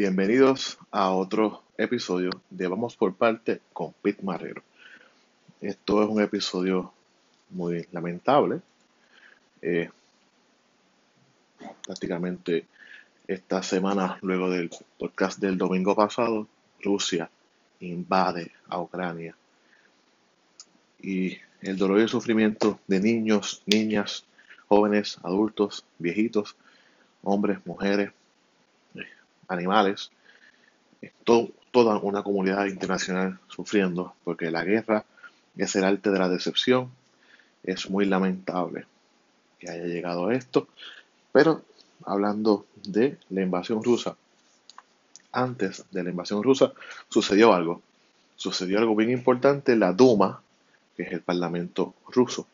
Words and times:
Bienvenidos 0.00 0.78
a 0.92 1.10
otro 1.10 1.62
episodio 1.76 2.30
de 2.48 2.66
Vamos 2.66 2.96
por 2.96 3.14
parte 3.14 3.60
con 3.74 3.92
Pete 4.00 4.22
Marrero. 4.22 4.62
Esto 5.60 6.02
es 6.02 6.08
un 6.08 6.22
episodio 6.22 6.90
muy 7.50 7.86
lamentable. 7.92 8.62
Eh, 9.60 9.90
prácticamente 11.84 12.64
esta 13.28 13.62
semana, 13.62 14.18
luego 14.22 14.48
del 14.48 14.70
podcast 14.98 15.38
del 15.38 15.58
domingo 15.58 15.94
pasado, 15.94 16.46
Rusia 16.82 17.28
invade 17.80 18.52
a 18.70 18.80
Ucrania. 18.80 19.36
Y 21.02 21.36
el 21.60 21.76
dolor 21.76 21.98
y 21.98 22.04
el 22.04 22.08
sufrimiento 22.08 22.80
de 22.86 23.00
niños, 23.00 23.62
niñas, 23.66 24.24
jóvenes, 24.66 25.18
adultos, 25.22 25.84
viejitos, 25.98 26.56
hombres, 27.22 27.58
mujeres, 27.66 28.12
animales, 29.50 30.10
toda 31.24 31.98
una 31.98 32.22
comunidad 32.22 32.66
internacional 32.66 33.38
sufriendo, 33.48 34.14
porque 34.24 34.50
la 34.50 34.64
guerra 34.64 35.04
es 35.56 35.76
el 35.76 35.84
arte 35.84 36.10
de 36.10 36.18
la 36.18 36.28
decepción. 36.28 36.90
Es 37.62 37.90
muy 37.90 38.06
lamentable 38.06 38.86
que 39.58 39.70
haya 39.70 39.84
llegado 39.84 40.28
a 40.28 40.34
esto, 40.34 40.68
pero 41.32 41.62
hablando 42.04 42.66
de 42.82 43.18
la 43.28 43.42
invasión 43.42 43.82
rusa, 43.84 44.16
antes 45.32 45.84
de 45.90 46.02
la 46.02 46.10
invasión 46.10 46.42
rusa 46.42 46.72
sucedió 47.08 47.52
algo. 47.52 47.82
Sucedió 48.36 48.78
algo 48.78 48.96
bien 48.96 49.10
importante, 49.10 49.76
la 49.76 49.92
Duma, 49.92 50.40
que 50.96 51.02
es 51.02 51.12
el 51.12 51.20
parlamento 51.20 51.94
ruso. 52.08 52.46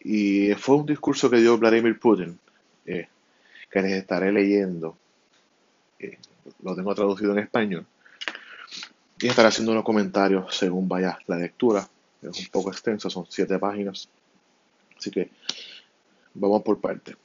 Y 0.00 0.54
fue 0.54 0.76
un 0.76 0.86
discurso 0.86 1.28
que 1.28 1.38
dio 1.38 1.58
Vladimir 1.58 1.98
Putin, 1.98 2.38
eh, 2.86 3.08
que 3.70 3.82
les 3.82 3.92
estaré 3.92 4.32
leyendo. 4.32 4.96
Lo 6.62 6.74
tengo 6.74 6.94
traducido 6.94 7.32
en 7.32 7.40
español. 7.40 7.86
Y 9.20 9.28
estaré 9.28 9.48
haciendo 9.48 9.72
unos 9.72 9.84
comentarios 9.84 10.56
según 10.56 10.88
vaya 10.88 11.18
la 11.26 11.36
lectura. 11.36 11.88
Es 12.22 12.38
un 12.38 12.46
poco 12.46 12.70
extenso, 12.70 13.10
son 13.10 13.26
siete 13.28 13.58
páginas. 13.58 14.08
Así 14.96 15.10
que 15.10 15.30
vamos 16.34 16.62
por 16.62 16.80
parte. 16.80 17.16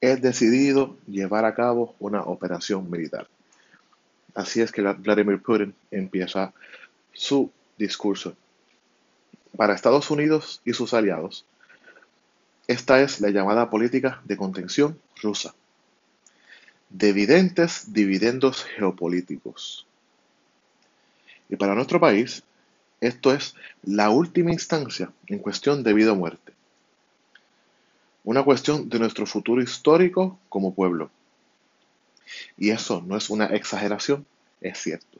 He 0.00 0.16
decidido 0.16 0.96
llevar 1.06 1.44
a 1.44 1.54
cabo 1.54 1.94
una 1.98 2.22
operación 2.22 2.90
militar. 2.90 3.28
Así 4.34 4.60
es 4.60 4.70
que 4.70 4.82
Vladimir 4.82 5.40
Putin 5.40 5.74
empieza 5.90 6.52
su 7.12 7.50
discurso. 7.78 8.36
Para 9.56 9.74
Estados 9.74 10.10
Unidos 10.10 10.60
y 10.64 10.74
sus 10.74 10.92
aliados, 10.92 11.46
esta 12.68 13.00
es 13.00 13.20
la 13.20 13.30
llamada 13.30 13.70
política 13.70 14.20
de 14.24 14.36
contención 14.36 14.98
rusa. 15.22 15.54
De 16.90 17.12
dividendos 17.12 18.64
geopolíticos. 18.64 19.86
Y 21.48 21.56
para 21.56 21.74
nuestro 21.74 22.00
país, 22.00 22.42
esto 23.00 23.32
es 23.32 23.54
la 23.82 24.10
última 24.10 24.52
instancia 24.52 25.12
en 25.26 25.38
cuestión 25.38 25.82
de 25.82 25.92
vida 25.92 26.12
o 26.12 26.16
muerte. 26.16 26.52
Una 28.24 28.42
cuestión 28.42 28.88
de 28.88 28.98
nuestro 28.98 29.26
futuro 29.26 29.62
histórico 29.62 30.38
como 30.48 30.74
pueblo. 30.74 31.10
Y 32.58 32.70
eso 32.70 33.02
no 33.06 33.16
es 33.16 33.30
una 33.30 33.46
exageración, 33.46 34.26
es 34.60 34.78
cierto. 34.78 35.18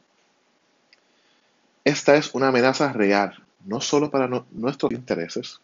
Esta 1.85 2.17
es 2.17 2.35
una 2.35 2.49
amenaza 2.49 2.93
real, 2.93 3.45
no 3.65 3.81
solo 3.81 4.11
para 4.11 4.29
nuestros 4.51 4.91
intereses, 4.91 5.61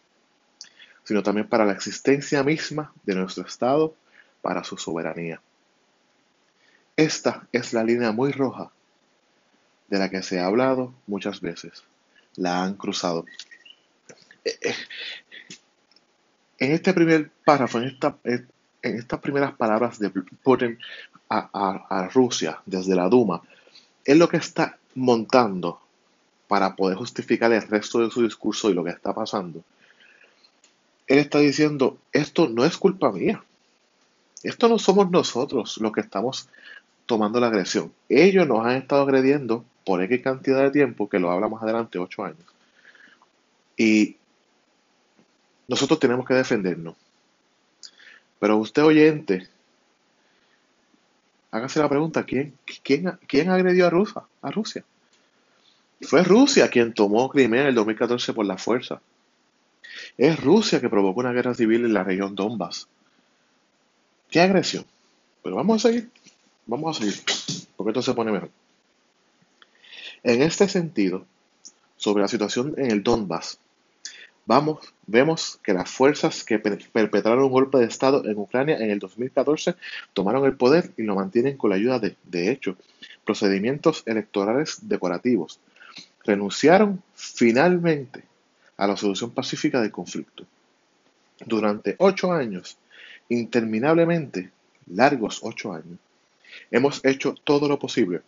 sino 1.03 1.23
también 1.23 1.47
para 1.47 1.65
la 1.65 1.73
existencia 1.73 2.43
misma 2.43 2.93
de 3.03 3.15
nuestro 3.15 3.45
Estado, 3.45 3.93
para 4.41 4.63
su 4.63 4.77
soberanía. 4.77 5.41
Esta 6.95 7.47
es 7.51 7.73
la 7.73 7.83
línea 7.83 8.11
muy 8.11 8.31
roja 8.31 8.71
de 9.87 9.99
la 9.99 10.09
que 10.09 10.21
se 10.21 10.39
ha 10.39 10.45
hablado 10.45 10.93
muchas 11.07 11.41
veces. 11.41 11.83
La 12.35 12.63
han 12.63 12.75
cruzado. 12.75 13.25
En 16.59 16.71
este 16.71 16.93
primer 16.93 17.31
párrafo, 17.43 17.79
en, 17.79 17.97
en 18.23 18.97
estas 18.97 19.19
primeras 19.19 19.53
palabras 19.53 19.99
de 19.99 20.09
Putin 20.09 20.77
a, 21.29 21.49
a 21.89 22.07
Rusia 22.09 22.61
desde 22.65 22.95
la 22.95 23.09
Duma, 23.09 23.41
es 24.05 24.17
lo 24.17 24.29
que 24.29 24.37
está 24.37 24.77
montando 24.95 25.81
para 26.47 26.75
poder 26.75 26.97
justificar 26.97 27.51
el 27.51 27.61
resto 27.63 27.99
de 27.99 28.11
su 28.11 28.23
discurso 28.23 28.69
y 28.69 28.73
lo 28.73 28.83
que 28.83 28.91
está 28.91 29.13
pasando 29.13 29.63
él 31.07 31.19
está 31.19 31.39
diciendo, 31.39 31.97
esto 32.11 32.47
no 32.47 32.65
es 32.65 32.77
culpa 32.77 33.11
mía. 33.11 33.43
Esto 34.43 34.67
no 34.67 34.77
somos 34.79 35.09
nosotros 35.09 35.77
los 35.77 35.91
que 35.91 36.01
estamos 36.01 36.49
tomando 37.05 37.39
la 37.39 37.47
agresión. 37.47 37.91
Ellos 38.09 38.47
nos 38.47 38.65
han 38.65 38.77
estado 38.77 39.03
agrediendo 39.03 39.65
por 39.85 40.01
X 40.01 40.21
cantidad 40.21 40.63
de 40.63 40.71
tiempo, 40.71 41.09
que 41.09 41.19
lo 41.19 41.31
habla 41.31 41.47
más 41.47 41.63
adelante, 41.63 41.99
ocho 41.99 42.23
años. 42.23 42.45
Y 43.77 44.17
nosotros 45.67 45.99
tenemos 45.99 46.25
que 46.25 46.33
defendernos. 46.33 46.95
Pero 48.39 48.57
usted 48.57 48.83
oyente, 48.83 49.47
hágase 51.51 51.79
la 51.79 51.89
pregunta, 51.89 52.23
¿quién, 52.23 52.53
quién, 52.83 53.17
quién 53.27 53.49
agredió 53.49 53.87
a 53.87 53.89
Rusia? 53.89 54.23
A 54.41 54.51
Rusia. 54.51 54.83
Fue 56.01 56.23
Rusia 56.23 56.69
quien 56.69 56.93
tomó 56.93 57.29
Crimea 57.29 57.61
en 57.61 57.67
el 57.67 57.75
2014 57.75 58.33
por 58.33 58.45
la 58.45 58.57
fuerza. 58.57 59.01
Es 60.17 60.39
Rusia 60.39 60.79
que 60.79 60.89
provocó 60.89 61.19
una 61.19 61.33
guerra 61.33 61.53
civil 61.53 61.85
en 61.85 61.93
la 61.93 62.03
región 62.03 62.35
Donbass. 62.35 62.87
¡Qué 64.29 64.41
agresión! 64.41 64.85
Pero 65.43 65.55
vamos 65.55 65.83
a 65.83 65.89
seguir. 65.89 66.09
Vamos 66.65 66.97
a 66.97 66.99
seguir. 67.01 67.15
Porque 67.75 67.91
esto 67.91 68.01
se 68.01 68.13
pone 68.13 68.31
mejor. 68.31 68.49
En 70.23 70.41
este 70.41 70.69
sentido, 70.69 71.25
sobre 71.97 72.21
la 72.21 72.27
situación 72.27 72.73
en 72.77 72.91
el 72.91 73.03
Donbass, 73.03 73.59
vamos, 74.45 74.79
vemos 75.05 75.59
que 75.63 75.73
las 75.73 75.89
fuerzas 75.89 76.43
que 76.43 76.59
perpetraron 76.59 77.43
un 77.43 77.51
golpe 77.51 77.77
de 77.79 77.85
Estado 77.85 78.25
en 78.25 78.37
Ucrania 78.37 78.77
en 78.77 78.89
el 78.89 78.99
2014 78.99 79.75
tomaron 80.13 80.45
el 80.45 80.55
poder 80.55 80.91
y 80.97 81.03
lo 81.03 81.15
mantienen 81.15 81.57
con 81.57 81.69
la 81.69 81.75
ayuda 81.75 81.99
de, 81.99 82.15
de 82.23 82.51
hecho, 82.51 82.77
procedimientos 83.25 84.03
electorales 84.05 84.79
decorativos. 84.87 85.59
Renunciaron 86.23 87.03
finalmente 87.13 88.23
a 88.77 88.87
la 88.87 88.97
solución 88.97 89.31
pacífica 89.31 89.81
del 89.81 89.91
conflicto. 89.91 90.45
Durante 91.45 91.95
ocho 91.99 92.31
años, 92.31 92.77
interminablemente, 93.29 94.51
largos 94.87 95.39
ocho 95.43 95.73
años, 95.73 95.99
hemos 96.71 97.03
hecho 97.03 97.35
todo 97.43 97.67
lo 97.67 97.79
posible 97.79 98.21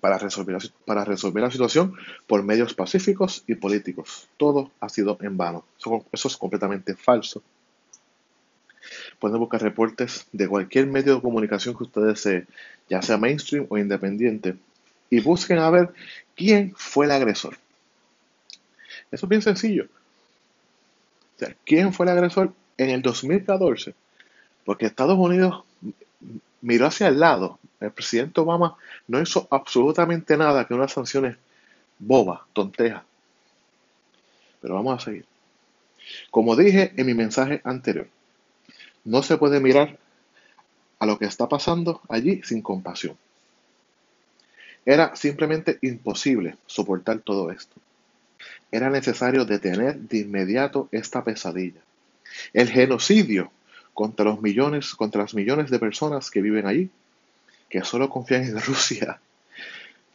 para 0.00 0.18
resolver, 0.18 0.58
para 0.84 1.04
resolver 1.04 1.42
la 1.42 1.50
situación 1.50 1.94
por 2.26 2.42
medios 2.42 2.74
pacíficos 2.74 3.44
y 3.46 3.54
políticos. 3.54 4.28
Todo 4.36 4.70
ha 4.80 4.88
sido 4.88 5.18
en 5.20 5.36
vano. 5.36 5.64
Eso, 6.12 6.28
es 6.28 6.36
completamente 6.36 6.94
falso. 6.94 7.42
Pueden 9.18 9.38
buscar 9.38 9.62
reportes 9.62 10.26
de 10.32 10.46
cualquier 10.46 10.86
medio 10.86 11.16
de 11.16 11.20
comunicación 11.20 11.76
que 11.76 11.84
ustedes 11.84 12.22
deseen, 12.22 12.46
ya 12.88 13.02
sea 13.02 13.16
mainstream 13.16 13.66
o 13.68 13.78
independiente, 13.78 14.56
y 15.10 15.20
busquen 15.20 15.58
a 15.58 15.70
ver 15.70 15.92
quién 16.36 16.72
fue 16.76 17.06
el 17.06 17.12
agresor. 17.12 17.56
Eso 19.10 19.26
es 19.26 19.28
bien 19.30 19.42
sencillo. 19.42 19.86
¿quién 21.64 21.92
fue 21.92 22.06
el 22.06 22.12
agresor 22.12 22.52
en 22.78 22.90
el 22.90 23.02
2014? 23.02 23.94
Porque 24.64 24.86
Estados 24.86 25.18
Unidos 25.18 25.64
miró 26.62 26.86
hacia 26.86 27.08
el 27.08 27.20
lado. 27.20 27.58
El 27.78 27.90
presidente 27.92 28.40
Obama 28.40 28.76
no 29.06 29.20
hizo 29.20 29.46
absolutamente 29.50 30.36
nada 30.36 30.66
que 30.66 30.74
unas 30.74 30.92
sanciones 30.92 31.36
bobas, 31.98 32.40
tontejas. 32.52 33.02
Pero 34.60 34.74
vamos 34.74 35.00
a 35.00 35.04
seguir. 35.04 35.24
Como 36.30 36.56
dije 36.56 36.92
en 36.96 37.06
mi 37.06 37.14
mensaje 37.14 37.60
anterior, 37.64 38.08
no 39.04 39.22
se 39.22 39.36
puede 39.36 39.60
mirar 39.60 39.98
a 40.98 41.06
lo 41.06 41.18
que 41.18 41.26
está 41.26 41.48
pasando 41.48 42.00
allí 42.08 42.42
sin 42.42 42.62
compasión. 42.62 43.16
Era 44.84 45.14
simplemente 45.16 45.78
imposible 45.82 46.56
soportar 46.66 47.18
todo 47.18 47.50
esto. 47.50 47.76
Era 48.70 48.90
necesario 48.90 49.44
detener 49.44 49.96
de 49.96 50.18
inmediato 50.18 50.88
esta 50.92 51.24
pesadilla. 51.24 51.80
El 52.52 52.68
genocidio 52.68 53.50
contra 53.94 54.24
los 54.24 54.42
millones, 54.42 54.94
contra 54.94 55.22
las 55.22 55.34
millones 55.34 55.70
de 55.70 55.78
personas 55.78 56.30
que 56.30 56.42
viven 56.42 56.66
allí, 56.66 56.90
que 57.68 57.82
solo 57.82 58.10
confían 58.10 58.44
en 58.44 58.60
Rusia, 58.66 59.20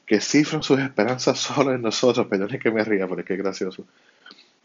que 0.06 0.22
cifran 0.22 0.64
sus 0.64 0.80
esperanzas 0.80 1.40
solo 1.40 1.74
en 1.74 1.82
nosotros, 1.82 2.28
perdón 2.28 2.60
que 2.60 2.72
me 2.72 2.84
ría, 2.84 3.08
pero 3.08 3.22
es 3.22 3.38
gracioso. 3.38 3.86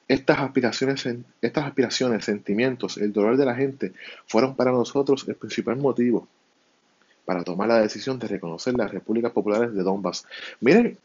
Estas 0.09 0.39
aspiraciones, 0.39 1.05
estas 1.41 1.65
aspiraciones, 1.65 2.25
sentimientos, 2.25 2.97
el 2.97 3.13
dolor 3.13 3.37
de 3.37 3.45
la 3.45 3.57
gente 3.57 3.93
fueron 4.27 4.55
para 4.55 4.71
nosotros 4.71 5.25
el 5.27 5.35
principal 5.35 5.77
motivo 5.77 6.29
para 7.27 7.43
tomar 7.43 7.69
la 7.69 7.81
decisión 7.81 8.19
de 8.19 8.29
reconocer 8.29 8.75
las 8.75 8.93
repúblicas 8.93 9.33
populares 9.33 9.75
de 9.75 9.83
Donbass. 9.83 10.25
Miren, 10.61 10.97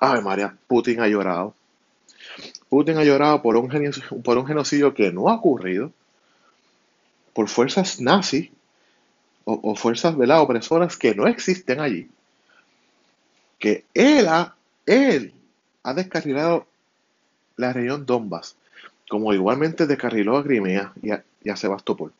ay 0.00 0.22
María, 0.22 0.56
Putin 0.66 1.00
ha 1.00 1.08
llorado. 1.08 1.54
Putin 2.68 2.98
ha 2.98 3.04
llorado 3.04 3.42
por 3.42 3.56
un, 3.56 3.70
genocidio 3.70 4.94
que 4.94 5.12
no 5.12 5.28
ha 5.28 5.34
ocurrido, 5.34 5.92
por 7.32 7.48
fuerzas 7.48 8.00
nazis, 8.00 8.50
o, 9.44 9.74
fuerzas 9.74 10.14
opresoras 10.14 10.96
que 10.96 11.14
no 11.14 11.26
existen 11.26 11.80
allí. 11.80 12.08
Que 13.58 13.84
él 13.94 14.28
ha, 14.28 14.54
él 14.84 15.32
ha 15.82 15.94
descarrilado 15.94 16.66
la 17.56 17.72
región 17.72 18.04
Donbass, 18.04 18.56
como 19.08 19.32
igualmente 19.32 19.86
descarriló 19.86 20.36
a 20.36 20.44
Crimea 20.44 20.92
y 21.02 21.10
a, 21.50 21.56
Sebastopol. 21.56 22.12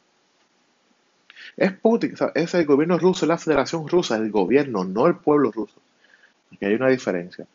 Es 1.56 1.72
Putin, 1.72 2.14
es 2.34 2.54
el 2.54 2.64
gobierno 2.64 2.98
ruso, 2.98 3.26
es 3.26 3.28
la 3.28 3.36
federación 3.36 3.86
rusa, 3.86 4.16
el 4.16 4.30
gobierno, 4.30 4.84
no 4.84 5.06
el 5.06 5.16
pueblo 5.16 5.50
ruso. 5.52 5.74
Aquí 6.52 6.64
hay 6.64 6.74
una 6.74 6.88
diferencia. 6.88 7.46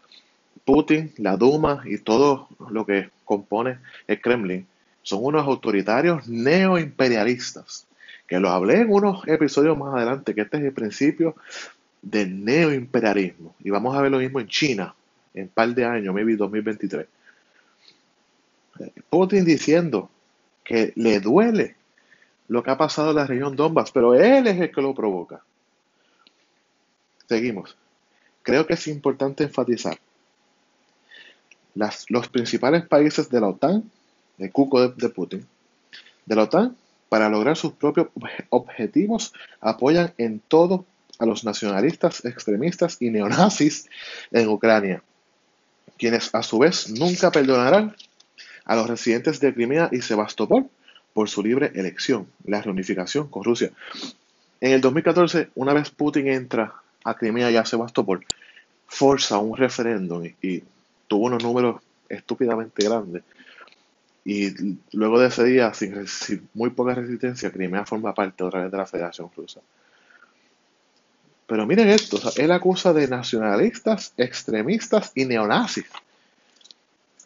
Putin, 0.65 1.11
la 1.17 1.35
Duma 1.35 1.83
y 1.85 1.97
todo 1.97 2.47
lo 2.69 2.85
que 2.85 3.09
compone 3.25 3.79
el 4.07 4.21
Kremlin 4.21 4.65
son 5.01 5.25
unos 5.25 5.45
autoritarios 5.45 6.27
neoimperialistas, 6.27 7.85
que 8.27 8.39
lo 8.39 8.49
hablé 8.49 8.81
en 8.81 8.91
unos 8.91 9.27
episodios 9.27 9.77
más 9.77 9.93
adelante, 9.93 10.33
que 10.33 10.41
este 10.41 10.57
es 10.57 10.63
el 10.63 10.73
principio 10.73 11.35
del 12.01 12.43
neoimperialismo. 12.43 13.55
Y 13.63 13.69
vamos 13.69 13.95
a 13.95 14.01
ver 14.01 14.11
lo 14.11 14.19
mismo 14.19 14.39
en 14.39 14.47
China, 14.47 14.95
en 15.33 15.43
un 15.43 15.49
par 15.49 15.69
de 15.75 15.83
años, 15.83 16.13
maybe 16.13 16.35
2023. 16.35 17.05
Putin 19.09 19.45
diciendo 19.45 20.09
que 20.63 20.93
le 20.95 21.19
duele 21.19 21.75
lo 22.47 22.63
que 22.63 22.71
ha 22.71 22.77
pasado 22.77 23.11
en 23.11 23.17
la 23.17 23.27
región 23.27 23.55
Donbass, 23.55 23.91
pero 23.91 24.13
él 24.15 24.47
es 24.47 24.59
el 24.59 24.71
que 24.71 24.81
lo 24.81 24.93
provoca. 24.93 25.41
Seguimos. 27.27 27.77
Creo 28.43 28.67
que 28.67 28.73
es 28.73 28.87
importante 28.87 29.45
enfatizar 29.45 29.97
los 32.09 32.27
principales 32.29 32.85
países 32.85 33.29
de 33.29 33.41
la 33.41 33.47
OTAN, 33.47 33.89
el 34.37 34.51
cuco 34.51 34.87
de, 34.87 35.09
Putin, 35.09 35.45
de 36.25 36.35
la 36.35 36.43
OTAN, 36.43 36.75
para 37.09 37.29
lograr 37.29 37.57
sus 37.57 37.73
propios 37.73 38.07
objetivos, 38.49 39.33
apoyan 39.61 40.13
en 40.17 40.39
todo 40.39 40.85
a 41.19 41.25
los 41.25 41.43
nacionalistas, 41.43 42.25
extremistas 42.25 42.97
y 42.99 43.09
neonazis 43.09 43.87
en 44.31 44.47
Ucrania, 44.49 45.03
quienes 45.97 46.33
a 46.33 46.43
su 46.43 46.59
vez 46.59 46.89
nunca 46.89 47.31
perdonarán 47.31 47.95
a 48.65 48.75
los 48.75 48.87
residentes 48.89 49.39
de 49.39 49.53
Crimea 49.53 49.89
y 49.91 50.01
Sebastopol 50.01 50.69
por 51.13 51.29
su 51.29 51.43
libre 51.43 51.71
elección, 51.75 52.27
la 52.45 52.61
reunificación 52.61 53.27
con 53.27 53.43
Rusia. 53.43 53.71
En 54.59 54.71
el 54.71 54.81
2014, 54.81 55.49
una 55.55 55.73
vez 55.73 55.91
Putin 55.91 56.27
entra 56.27 56.82
a 57.03 57.15
Crimea 57.15 57.51
y 57.51 57.57
a 57.57 57.65
Sebastopol, 57.65 58.25
forza 58.88 59.38
un 59.39 59.57
referéndum 59.57 60.23
y 60.41 60.63
tuvo 61.07 61.25
unos 61.25 61.44
números 61.44 61.81
estúpidamente 62.09 62.85
grandes. 62.85 63.23
Y 64.25 64.77
luego 64.94 65.19
de 65.19 65.27
ese 65.27 65.44
día, 65.44 65.73
sin, 65.73 66.07
muy 66.53 66.69
poca 66.69 66.95
resistencia, 66.95 67.51
Crimea 67.51 67.85
forma 67.85 68.13
parte 68.13 68.44
otra 68.44 68.61
vez 68.63 68.71
de 68.71 68.77
la 68.77 68.85
Federación 68.85 69.29
Rusa. 69.35 69.59
Pero 71.45 71.65
miren 71.65 71.89
esto, 71.89 72.19
él 72.38 72.51
acusa 72.51 72.94
de 72.94 73.07
nacionalistas, 73.07 74.13
extremistas 74.17 75.11
y 75.13 75.25
neonazis 75.25 75.85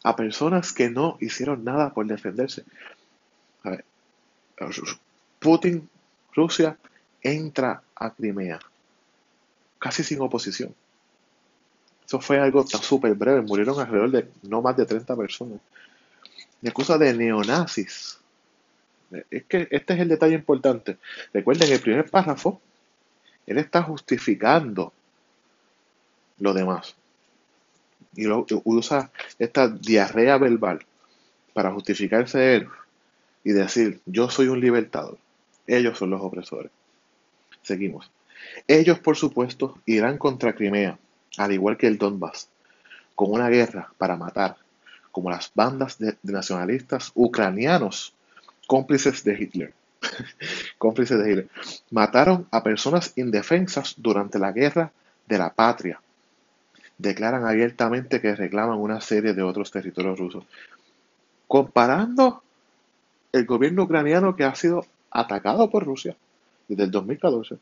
a 0.02 0.16
personas 0.16 0.72
que 0.72 0.90
no 0.90 1.16
hicieron 1.20 1.64
nada 1.64 1.92
por 1.92 2.06
defenderse. 2.06 2.64
Putin, 5.38 5.88
Rusia, 6.34 6.76
entra 7.22 7.80
a 7.94 8.10
Crimea, 8.10 8.58
casi 9.78 10.02
sin 10.02 10.20
oposición. 10.20 10.74
Eso 12.06 12.20
fue 12.20 12.38
algo 12.38 12.66
súper 12.66 13.14
breve. 13.14 13.42
Murieron 13.42 13.78
alrededor 13.78 14.10
de 14.10 14.28
no 14.42 14.62
más 14.62 14.76
de 14.76 14.86
30 14.86 15.14
personas. 15.14 15.60
Me 16.60 16.70
acusa 16.70 16.96
de 16.96 17.12
neonazis. 17.12 18.18
Es 19.30 19.44
que 19.44 19.68
este 19.70 19.94
es 19.94 20.00
el 20.00 20.08
detalle 20.08 20.34
importante. 20.34 20.98
Recuerden, 21.32 21.70
el 21.72 21.80
primer 21.80 22.10
párrafo, 22.10 22.60
él 23.46 23.58
está 23.58 23.82
justificando 23.82 24.92
lo 26.38 26.52
demás. 26.54 26.94
Y 28.14 28.26
usa 28.64 29.10
esta 29.38 29.68
diarrea 29.68 30.38
verbal 30.38 30.84
para 31.52 31.72
justificarse 31.72 32.56
él 32.56 32.68
y 33.44 33.52
decir, 33.52 34.00
yo 34.06 34.30
soy 34.30 34.48
un 34.48 34.60
libertador. 34.60 35.18
Ellos 35.66 35.98
son 35.98 36.10
los 36.10 36.22
opresores. 36.22 36.72
Seguimos. 37.62 38.10
Ellos, 38.66 38.98
por 38.98 39.16
supuesto, 39.16 39.78
irán 39.86 40.18
contra 40.18 40.54
Crimea 40.54 40.98
al 41.38 41.52
igual 41.52 41.76
que 41.76 41.86
el 41.86 41.98
Donbass, 41.98 42.48
con 43.14 43.32
una 43.32 43.48
guerra 43.48 43.92
para 43.96 44.16
matar, 44.16 44.56
como 45.12 45.30
las 45.30 45.50
bandas 45.54 45.98
de, 45.98 46.16
nacionalistas 46.22 47.12
ucranianos, 47.14 48.12
cómplices 48.66 49.24
de 49.24 49.34
Hitler. 49.34 49.74
cómplices 50.78 51.18
de 51.18 51.30
Hitler. 51.30 51.48
Mataron 51.90 52.46
a 52.50 52.62
personas 52.62 53.12
indefensas 53.16 53.94
durante 53.96 54.38
la 54.38 54.52
guerra 54.52 54.92
de 55.26 55.38
la 55.38 55.52
patria. 55.52 56.00
Declaran 56.98 57.46
abiertamente 57.46 58.20
que 58.20 58.34
reclaman 58.34 58.78
una 58.78 59.00
serie 59.00 59.32
de 59.32 59.42
otros 59.42 59.70
territorios 59.70 60.18
rusos. 60.18 60.44
Comparando 61.46 62.42
el 63.32 63.46
gobierno 63.46 63.84
ucraniano 63.84 64.34
que 64.34 64.44
ha 64.44 64.54
sido 64.54 64.84
atacado 65.10 65.70
por 65.70 65.84
Rusia 65.84 66.16
desde 66.66 66.84
el 66.84 66.90
2014 66.90 67.58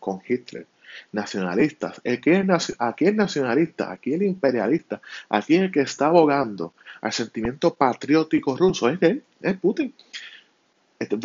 con 0.00 0.20
Hitler 0.26 0.66
nacionalistas. 1.12 2.00
El 2.04 2.20
que 2.20 2.40
es, 2.40 2.76
aquí 2.78 3.06
el 3.06 3.16
nacionalista, 3.16 3.90
aquí 3.90 4.14
el 4.14 4.22
imperialista, 4.22 5.00
aquí 5.28 5.56
el 5.56 5.70
que 5.70 5.80
está 5.80 6.06
abogando 6.06 6.74
al 7.00 7.12
sentimiento 7.12 7.74
patriótico 7.74 8.56
ruso 8.56 8.88
es 8.88 9.00
él, 9.02 9.22
es 9.40 9.56
Putin. 9.58 9.94
Este, 10.98 11.18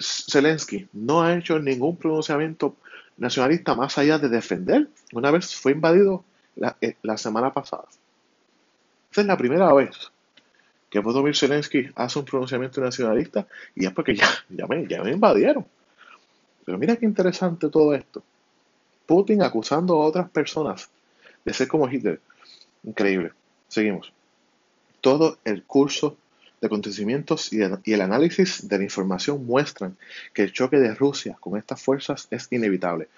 Zelensky 0.00 0.88
no 0.92 1.22
ha 1.22 1.36
hecho 1.36 1.58
ningún 1.58 1.96
pronunciamiento 1.96 2.76
nacionalista 3.16 3.74
más 3.74 3.96
allá 3.98 4.18
de 4.18 4.28
defender. 4.28 4.88
Una 5.12 5.30
vez 5.30 5.54
fue 5.54 5.72
invadido 5.72 6.24
la, 6.56 6.76
eh, 6.80 6.96
semana 7.16 7.52
pasada. 7.52 7.84
Esa 9.12 9.20
es 9.20 9.26
la 9.26 9.36
primera 9.36 9.72
vez 9.72 10.10
que 10.88 10.98
Volodymyr 10.98 11.36
Zelensky 11.36 11.88
hace 11.94 12.18
un 12.18 12.24
pronunciamiento 12.24 12.80
nacionalista 12.80 13.46
y 13.76 13.86
es 13.86 13.92
porque 13.92 14.16
ya, 14.16 14.28
ya, 14.48 14.66
me, 14.66 14.86
ya 14.88 15.02
me 15.04 15.12
invadieron. 15.12 15.64
Pero 16.64 16.78
mira 16.78 16.96
qué 16.96 17.06
interesante 17.06 17.68
todo 17.68 17.94
esto. 17.94 18.22
Putin 19.06 19.42
acusando 19.42 19.94
a 19.94 20.06
otras 20.06 20.30
personas 20.30 20.88
de 21.44 21.52
ser 21.52 21.68
como 21.68 21.88
Hitler. 21.88 22.20
Increíble. 22.84 23.32
Seguimos. 23.68 24.12
Todo 25.00 25.38
el 25.44 25.64
curso 25.64 26.16
de 26.60 26.66
acontecimientos 26.66 27.52
y, 27.52 27.62
el 27.62 28.00
análisis 28.00 28.68
de 28.68 28.78
la 28.78 28.84
información 28.84 29.46
muestran 29.46 29.96
que 30.34 30.42
el 30.42 30.52
choque 30.52 30.76
de 30.76 30.94
Rusia 30.94 31.36
con 31.40 31.56
estas 31.56 31.82
fuerzas 31.82 32.28
es 32.30 32.48
inevitable. 32.50 33.08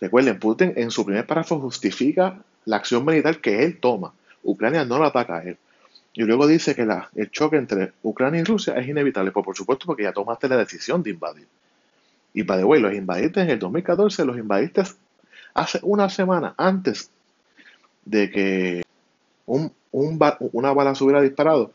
Recuerden, 0.00 0.38
Putin 0.38 0.74
en 0.76 0.90
su 0.90 1.04
primer 1.04 1.26
párrafo 1.26 1.58
justifica 1.60 2.42
la 2.66 2.76
acción 2.76 3.04
militar 3.04 3.40
que 3.40 3.64
él 3.64 3.80
toma. 3.80 4.14
Ucrania 4.42 4.84
no 4.84 4.98
lo 4.98 5.04
ataca 5.04 5.38
a 5.38 5.42
él. 5.42 5.58
Y 6.12 6.22
luego 6.22 6.46
dice 6.46 6.76
que 6.76 6.86
el 7.16 7.30
choque 7.30 7.56
entre 7.56 7.92
Ucrania 8.02 8.40
y 8.40 8.44
Rusia 8.44 8.74
es 8.74 8.86
inevitable, 8.86 9.32
pues 9.32 9.44
por 9.44 9.56
supuesto 9.56 9.86
porque 9.86 10.04
ya 10.04 10.12
tomaste 10.12 10.48
la 10.48 10.56
decisión 10.56 11.02
de 11.02 11.10
invadir. 11.10 11.48
Y 12.34 12.42
by 12.42 12.58
the 12.58 12.64
way, 12.64 12.80
los 12.80 12.92
invadiste 12.92 13.40
en 13.40 13.50
el 13.50 13.58
2014, 13.60 14.24
los 14.24 14.36
invadiste 14.36 14.82
hace 15.54 15.78
una 15.82 16.10
semana 16.10 16.54
antes 16.58 17.10
de 18.04 18.30
que 18.30 18.82
un, 19.46 19.72
una 19.92 20.72
bala 20.72 20.94
se 20.96 21.04
hubiera 21.04 21.22
disparado, 21.22 21.72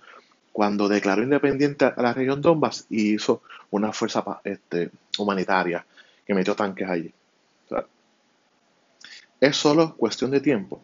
cuando 0.51 0.89
declaró 0.89 1.23
independiente 1.23 1.85
a 1.85 1.93
la 2.01 2.13
región 2.13 2.41
Donbass 2.41 2.85
y 2.89 3.13
hizo 3.13 3.41
una 3.71 3.93
fuerza 3.93 4.23
este, 4.43 4.91
humanitaria 5.17 5.85
que 6.27 6.33
metió 6.33 6.55
tanques 6.55 6.89
allí. 6.89 7.13
es 9.39 9.55
solo 9.55 9.95
cuestión 9.95 10.31
de 10.31 10.41
tiempo. 10.41 10.81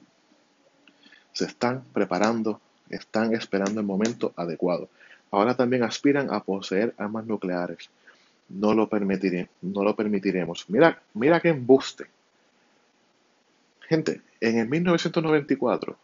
Se 1.33 1.43
están 1.43 1.83
preparando, 1.91 2.61
están 2.89 3.33
esperando 3.33 3.81
el 3.81 3.85
momento 3.85 4.31
adecuado. 4.37 4.87
Ahora 5.31 5.57
también 5.57 5.83
aspiran 5.83 6.33
a 6.33 6.41
poseer 6.41 6.93
armas 6.97 7.25
nucleares 7.25 7.89
no 8.49 8.73
lo 8.73 8.87
permitiré, 8.87 9.49
no 9.61 9.83
lo 9.83 9.95
permitiremos. 9.95 10.65
Mira, 10.69 11.01
mira 11.13 11.39
qué 11.39 11.49
embuste. 11.49 12.05
Gente, 13.81 14.21
en 14.39 14.59
el 14.59 14.67
1994 14.67 15.97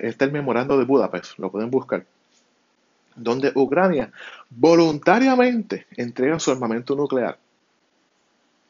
está 0.00 0.24
el 0.24 0.32
memorando 0.32 0.78
de 0.78 0.84
Budapest, 0.84 1.38
lo 1.38 1.50
pueden 1.50 1.70
buscar, 1.70 2.04
donde 3.16 3.52
Ucrania 3.54 4.12
voluntariamente 4.50 5.86
entrega 5.96 6.38
su 6.38 6.50
armamento 6.50 6.94
nuclear 6.94 7.38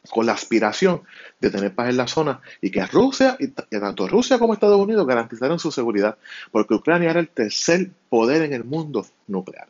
con 0.08 0.24
la 0.24 0.32
aspiración 0.32 1.02
de 1.40 1.50
tener 1.50 1.74
paz 1.74 1.90
en 1.90 1.96
la 1.98 2.06
zona 2.06 2.40
y 2.60 2.70
que 2.70 2.84
Rusia, 2.86 3.36
y 3.38 3.48
tanto 3.48 4.08
Rusia 4.08 4.38
como 4.38 4.54
Estados 4.54 4.80
Unidos 4.80 5.06
garantizaron 5.06 5.58
su 5.58 5.70
seguridad, 5.70 6.16
porque 6.50 6.74
Ucrania 6.74 7.10
era 7.10 7.20
el 7.20 7.28
tercer 7.28 7.90
poder 8.08 8.42
en 8.42 8.54
el 8.54 8.64
mundo 8.64 9.06
nuclear. 9.26 9.68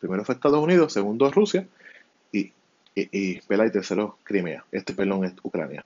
Primero 0.00 0.24
fue 0.24 0.34
Estados 0.34 0.62
Unidos, 0.62 0.92
segundo 0.92 1.30
Rusia 1.30 1.66
y, 2.32 2.52
y, 2.94 3.40
tercero 3.72 4.18
Crimea. 4.24 4.64
Este, 4.72 4.94
perdón, 4.94 5.24
es 5.24 5.34
Ucrania. 5.42 5.84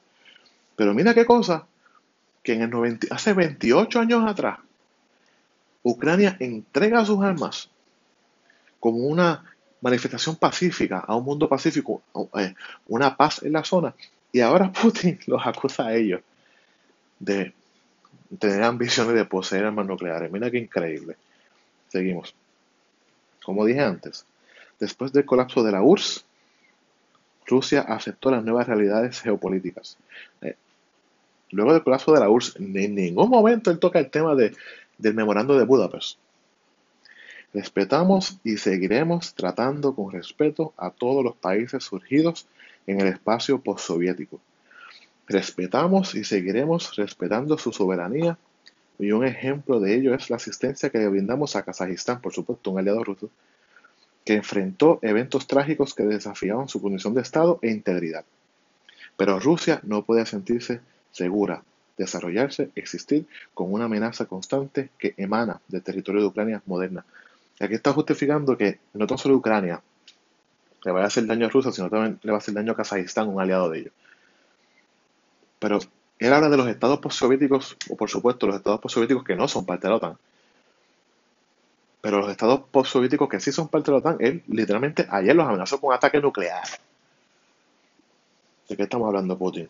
Pero 0.77 0.95
mira 0.95 1.15
qué 1.15 1.25
cosa, 1.25 1.67
que 2.43 2.55
en 2.55 2.63
el 2.63 2.71
90, 2.71 3.15
hace 3.15 3.33
28 3.33 4.01
años 4.01 4.25
atrás, 4.27 4.59
Ucrania 5.83 6.37
entrega 6.41 7.05
sus 7.05 7.23
armas 7.23 7.71
como 8.81 8.99
una 8.99 9.45
manifestación 9.81 10.37
pacífica 10.37 10.99
a 10.99 11.15
un 11.15 11.25
mundo 11.25 11.49
pacífico, 11.49 12.03
eh, 12.39 12.55
una 12.89 13.17
paz 13.17 13.43
en 13.43 13.53
la 13.53 13.65
zona. 13.65 13.95
Y 14.33 14.41
ahora 14.41 14.73
Putin 14.83 15.19
los 15.27 15.47
acusa 15.47 15.87
a 15.87 15.95
ellos 15.95 16.21
de 17.19 17.53
tener 18.39 18.63
ambiciones 18.63 19.15
de 19.15 19.25
poseer 19.25 19.65
armas 19.65 19.87
nucleares. 19.87 20.31
Mira 20.31 20.51
qué 20.51 20.59
increíble. 20.59 21.17
Seguimos. 21.89 22.35
Como 23.45 23.65
dije 23.65 23.81
antes, 23.81 24.25
después 24.81 25.13
del 25.13 25.27
colapso 25.27 25.63
de 25.63 25.73
la 25.73 25.83
URSS, 25.83 26.25
Rusia 27.47 27.83
aceptó 27.83 28.31
las 28.31 28.43
nuevas 28.43 28.67
realidades 28.67 29.21
geopolíticas. 29.21 29.99
Eh, 30.41 30.57
luego 31.51 31.75
del 31.75 31.83
colapso 31.83 32.13
de 32.13 32.21
la 32.21 32.31
URSS, 32.31 32.57
en 32.57 32.95
ningún 32.95 33.29
momento 33.29 33.71
él 33.71 33.79
toca 33.79 33.99
el 33.99 34.11
tema 34.11 34.35
de, 34.35 34.57
del 34.97 35.15
memorando 35.15 35.59
de 35.59 35.65
Budapest. 35.65 36.19
Respetamos 37.53 38.39
y 38.43 38.57
seguiremos 38.57 39.35
tratando 39.35 39.95
con 39.95 40.11
respeto 40.11 40.73
a 40.77 40.91
todos 40.91 41.23
los 41.23 41.37
países 41.37 41.85
surgidos 41.85 42.49
en 42.87 43.01
el 43.01 43.09
espacio 43.09 43.61
postsoviético. 43.61 44.41
Respetamos 45.29 46.15
y 46.15 46.25
seguiremos 46.25 46.97
respetando 46.97 47.57
su 47.59 47.73
soberanía 47.73 48.39
y 48.99 49.13
un 49.13 49.25
ejemplo 49.25 49.81
de 49.81 49.95
ello 49.95 50.15
es 50.15 50.31
la 50.31 50.37
asistencia 50.37 50.91
que 50.91 50.99
le 50.99 51.09
brindamos 51.09 51.57
a 51.57 51.63
Kazajistán, 51.63 52.21
por 52.21 52.33
supuesto, 52.33 52.71
un 52.71 52.79
aliado 52.79 53.03
ruso, 53.03 53.31
que 54.25 54.35
enfrentó 54.35 54.99
eventos 55.03 55.47
trágicos 55.47 55.95
que 55.95 56.05
desafiaban 56.05 56.69
su 56.69 56.81
condición 56.81 57.15
de 57.15 57.23
Estado 57.23 57.59
e 57.63 57.71
integridad. 57.71 58.25
Pero 59.17 59.39
Rusia 59.39 59.81
no 59.83 60.03
puede 60.03 60.25
sentirse 60.27 60.81
segura, 61.13 61.63
desarrollarse, 61.99 62.71
existir 62.75 63.27
con 63.53 63.73
una 63.73 63.85
amenaza 63.85 64.27
constante 64.27 64.91
que 64.99 65.15
emana 65.17 65.61
del 65.69 65.83
territorio 65.83 66.23
de 66.23 66.27
Ucrania 66.29 66.63
moderna. 66.67 67.05
Aquí 67.61 67.75
está 67.75 67.93
justificando 67.93 68.57
que 68.57 68.79
no 68.95 69.07
tan 69.07 69.19
solo 69.19 69.37
Ucrania 69.37 69.81
le 70.85 70.93
va 70.93 71.03
a 71.03 71.07
hacer 71.07 71.27
daño 71.27 71.47
a 71.47 71.51
Rusia, 71.51 71.73
sino 71.73 71.89
también 71.89 72.19
le 72.23 72.33
va 72.33 72.39
a 72.39 72.41
hacer 72.41 72.55
daño 72.55 72.73
a 72.73 72.77
Kazajistán, 72.77 73.29
un 73.29 73.41
aliado 73.41 73.71
de 73.71 73.81
ellos. 73.81 73.93
Pero 75.59 75.79
él 76.19 76.33
habla 76.33 76.49
de 76.49 76.57
los 76.57 76.69
estados 76.69 77.01
postsoviéticos, 77.01 77.77
o 77.89 77.97
por 77.97 78.09
supuesto 78.09 78.47
los 78.47 78.57
estados 78.57 78.81
postsoviéticos 78.81 79.25
que 79.25 79.37
no 79.37 79.49
son 79.49 79.67
parte 79.67 79.87
de 79.87 79.91
la 79.91 79.97
OTAN. 79.97 80.19
Pero 82.01 82.21
los 82.21 82.31
estados 82.31 82.61
postsoviéticos 82.71 83.29
que 83.29 83.41
sí 83.41 83.51
son 83.51 83.69
parte 83.69 83.91
de 83.91 83.93
la 83.93 83.99
OTAN, 83.99 84.17
él 84.21 84.43
literalmente 84.47 85.07
ayer 85.11 85.35
los 85.35 85.47
amenazó 85.47 85.81
con 85.81 85.95
ataque 85.95 86.21
nuclear. 86.21 86.65
¿De 88.69 88.77
qué 88.77 88.85
estamos 88.85 89.09
hablando, 89.09 89.37
Putin? 89.37 89.69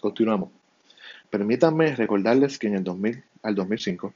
Continuamos. 0.00 0.50
Permítanme 1.30 1.94
recordarles 1.96 2.58
que 2.58 2.68
en 2.68 2.76
el 2.76 2.84
2000 2.84 3.22
al 3.42 3.54
2005 3.54 4.14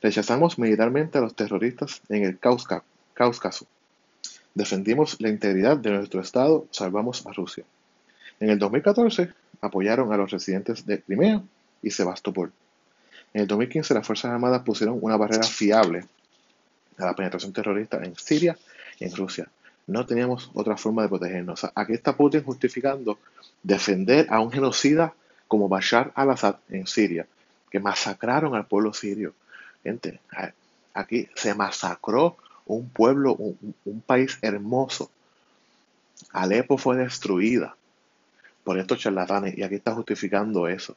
rechazamos 0.00 0.58
militarmente 0.58 1.18
a 1.18 1.20
los 1.22 1.34
terroristas 1.34 2.02
en 2.08 2.24
el 2.24 2.38
Cáucaso. 2.38 3.66
Defendimos 4.54 5.20
la 5.20 5.28
integridad 5.28 5.76
de 5.76 5.90
nuestro 5.90 6.20
Estado, 6.20 6.66
salvamos 6.70 7.26
a 7.26 7.32
Rusia. 7.32 7.64
En 8.38 8.50
el 8.50 8.58
2014 8.58 9.30
apoyaron 9.60 10.12
a 10.12 10.16
los 10.16 10.30
residentes 10.30 10.86
de 10.86 11.00
Crimea 11.00 11.42
y 11.82 11.90
Sebastopol. 11.90 12.52
En 13.34 13.42
el 13.42 13.46
2015 13.46 13.94
las 13.94 14.06
Fuerzas 14.06 14.32
Armadas 14.32 14.62
pusieron 14.62 14.98
una 15.00 15.16
barrera 15.16 15.42
fiable 15.42 16.04
a 16.98 17.06
la 17.06 17.14
penetración 17.14 17.52
terrorista 17.52 18.02
en 18.02 18.16
Siria 18.16 18.56
y 18.98 19.04
en 19.04 19.14
Rusia. 19.14 19.48
No 19.86 20.04
teníamos 20.06 20.50
otra 20.54 20.76
forma 20.76 21.02
de 21.02 21.08
protegernos. 21.08 21.66
aquí 21.74 21.92
está 21.92 22.16
Putin 22.16 22.42
justificando 22.42 23.18
defender 23.62 24.26
a 24.30 24.40
un 24.40 24.50
genocida 24.50 25.14
como 25.48 25.68
Bashar 25.68 26.12
al-Assad 26.14 26.56
en 26.68 26.86
Siria, 26.86 27.26
que 27.70 27.78
masacraron 27.78 28.54
al 28.54 28.66
pueblo 28.66 28.92
sirio. 28.92 29.34
Gente, 29.84 30.20
aquí 30.92 31.28
se 31.36 31.54
masacró 31.54 32.36
un 32.66 32.88
pueblo, 32.88 33.34
un, 33.34 34.00
país 34.04 34.38
hermoso. 34.42 35.10
Alepo 36.32 36.78
fue 36.78 36.96
destruida 36.96 37.76
por 38.66 38.76
estos 38.80 38.98
charlatanes 38.98 39.56
y 39.56 39.62
aquí 39.62 39.76
está 39.76 39.94
justificando 39.94 40.66
eso. 40.66 40.96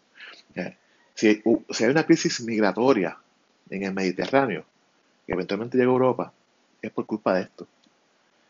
Eh, 0.55 0.75
si, 1.13 1.27
hay 1.27 1.85
una 1.91 2.03
crisis 2.03 2.41
migratoria 2.41 3.15
en 3.69 3.83
el 3.83 3.93
Mediterráneo, 3.93 4.65
que 5.27 5.33
eventualmente 5.33 5.77
llega 5.77 5.91
a 5.91 5.93
Europa, 5.93 6.33
es 6.81 6.89
por 6.89 7.05
culpa 7.05 7.35
de 7.35 7.43
esto. 7.43 7.67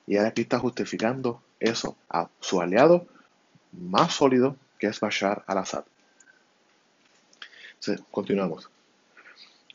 Y 0.08 0.16
aquí 0.16 0.44
está 0.44 0.58
justificando 0.58 1.42
eso 1.60 1.98
a 2.10 2.30
su 2.40 2.62
aliado 2.62 3.08
más 3.74 4.14
sólido, 4.14 4.56
que 4.80 4.88
es 4.88 5.02
Bashar 5.02 5.44
al-Assad. 5.48 5.84
continuamos. 8.12 8.70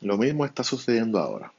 Lo 0.01 0.17
mismo 0.17 0.43
está 0.43 0.63
sucediendo 0.63 1.19
ahora. 1.19 1.53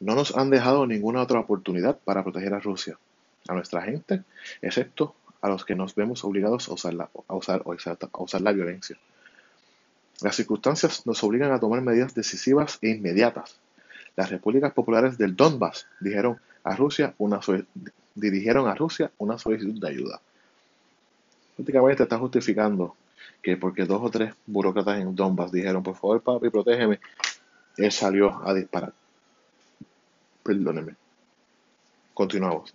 No 0.00 0.14
nos 0.14 0.34
han 0.34 0.48
dejado 0.48 0.86
ninguna 0.86 1.20
otra 1.20 1.40
oportunidad 1.40 1.98
para 1.98 2.22
proteger 2.22 2.54
a 2.54 2.60
Rusia, 2.60 2.98
a 3.46 3.52
nuestra 3.52 3.82
gente, 3.82 4.22
excepto 4.62 5.14
a 5.40 5.48
los 5.48 5.64
que 5.64 5.74
nos 5.74 5.94
vemos 5.94 6.24
obligados 6.24 6.68
a 6.68 6.74
usar 6.74 6.94
la, 6.94 7.10
a 7.28 7.34
usar, 7.34 7.62
a 7.64 8.22
usar 8.22 8.40
la 8.40 8.52
violencia. 8.52 8.96
Las 10.20 10.36
circunstancias 10.36 11.06
nos 11.06 11.22
obligan 11.22 11.52
a 11.52 11.60
tomar 11.60 11.80
medidas 11.80 12.14
decisivas 12.14 12.78
e 12.82 12.90
inmediatas 12.90 13.56
las 14.18 14.30
repúblicas 14.30 14.72
populares 14.72 15.16
del 15.16 15.36
Donbass 15.36 15.86
dijeron 16.00 16.40
a 16.64 16.74
Rusia 16.74 17.14
una 17.18 17.38
dirigieron 18.16 18.66
a 18.66 18.74
Rusia 18.74 19.12
una 19.18 19.38
solicitud 19.38 19.80
de 19.80 19.88
ayuda. 19.88 20.20
Prácticamente 21.54 22.02
está 22.02 22.18
justificando 22.18 22.96
que 23.40 23.56
porque 23.56 23.84
dos 23.84 24.02
o 24.02 24.10
tres 24.10 24.34
burócratas 24.44 25.00
en 25.00 25.14
Donbass 25.14 25.52
dijeron, 25.52 25.84
por 25.84 25.94
favor, 25.94 26.20
papi, 26.20 26.50
protégeme, 26.50 26.98
él 27.76 27.92
salió 27.92 28.44
a 28.44 28.52
disparar. 28.54 28.92
Perdóneme. 30.42 30.96
Continuamos. 32.12 32.74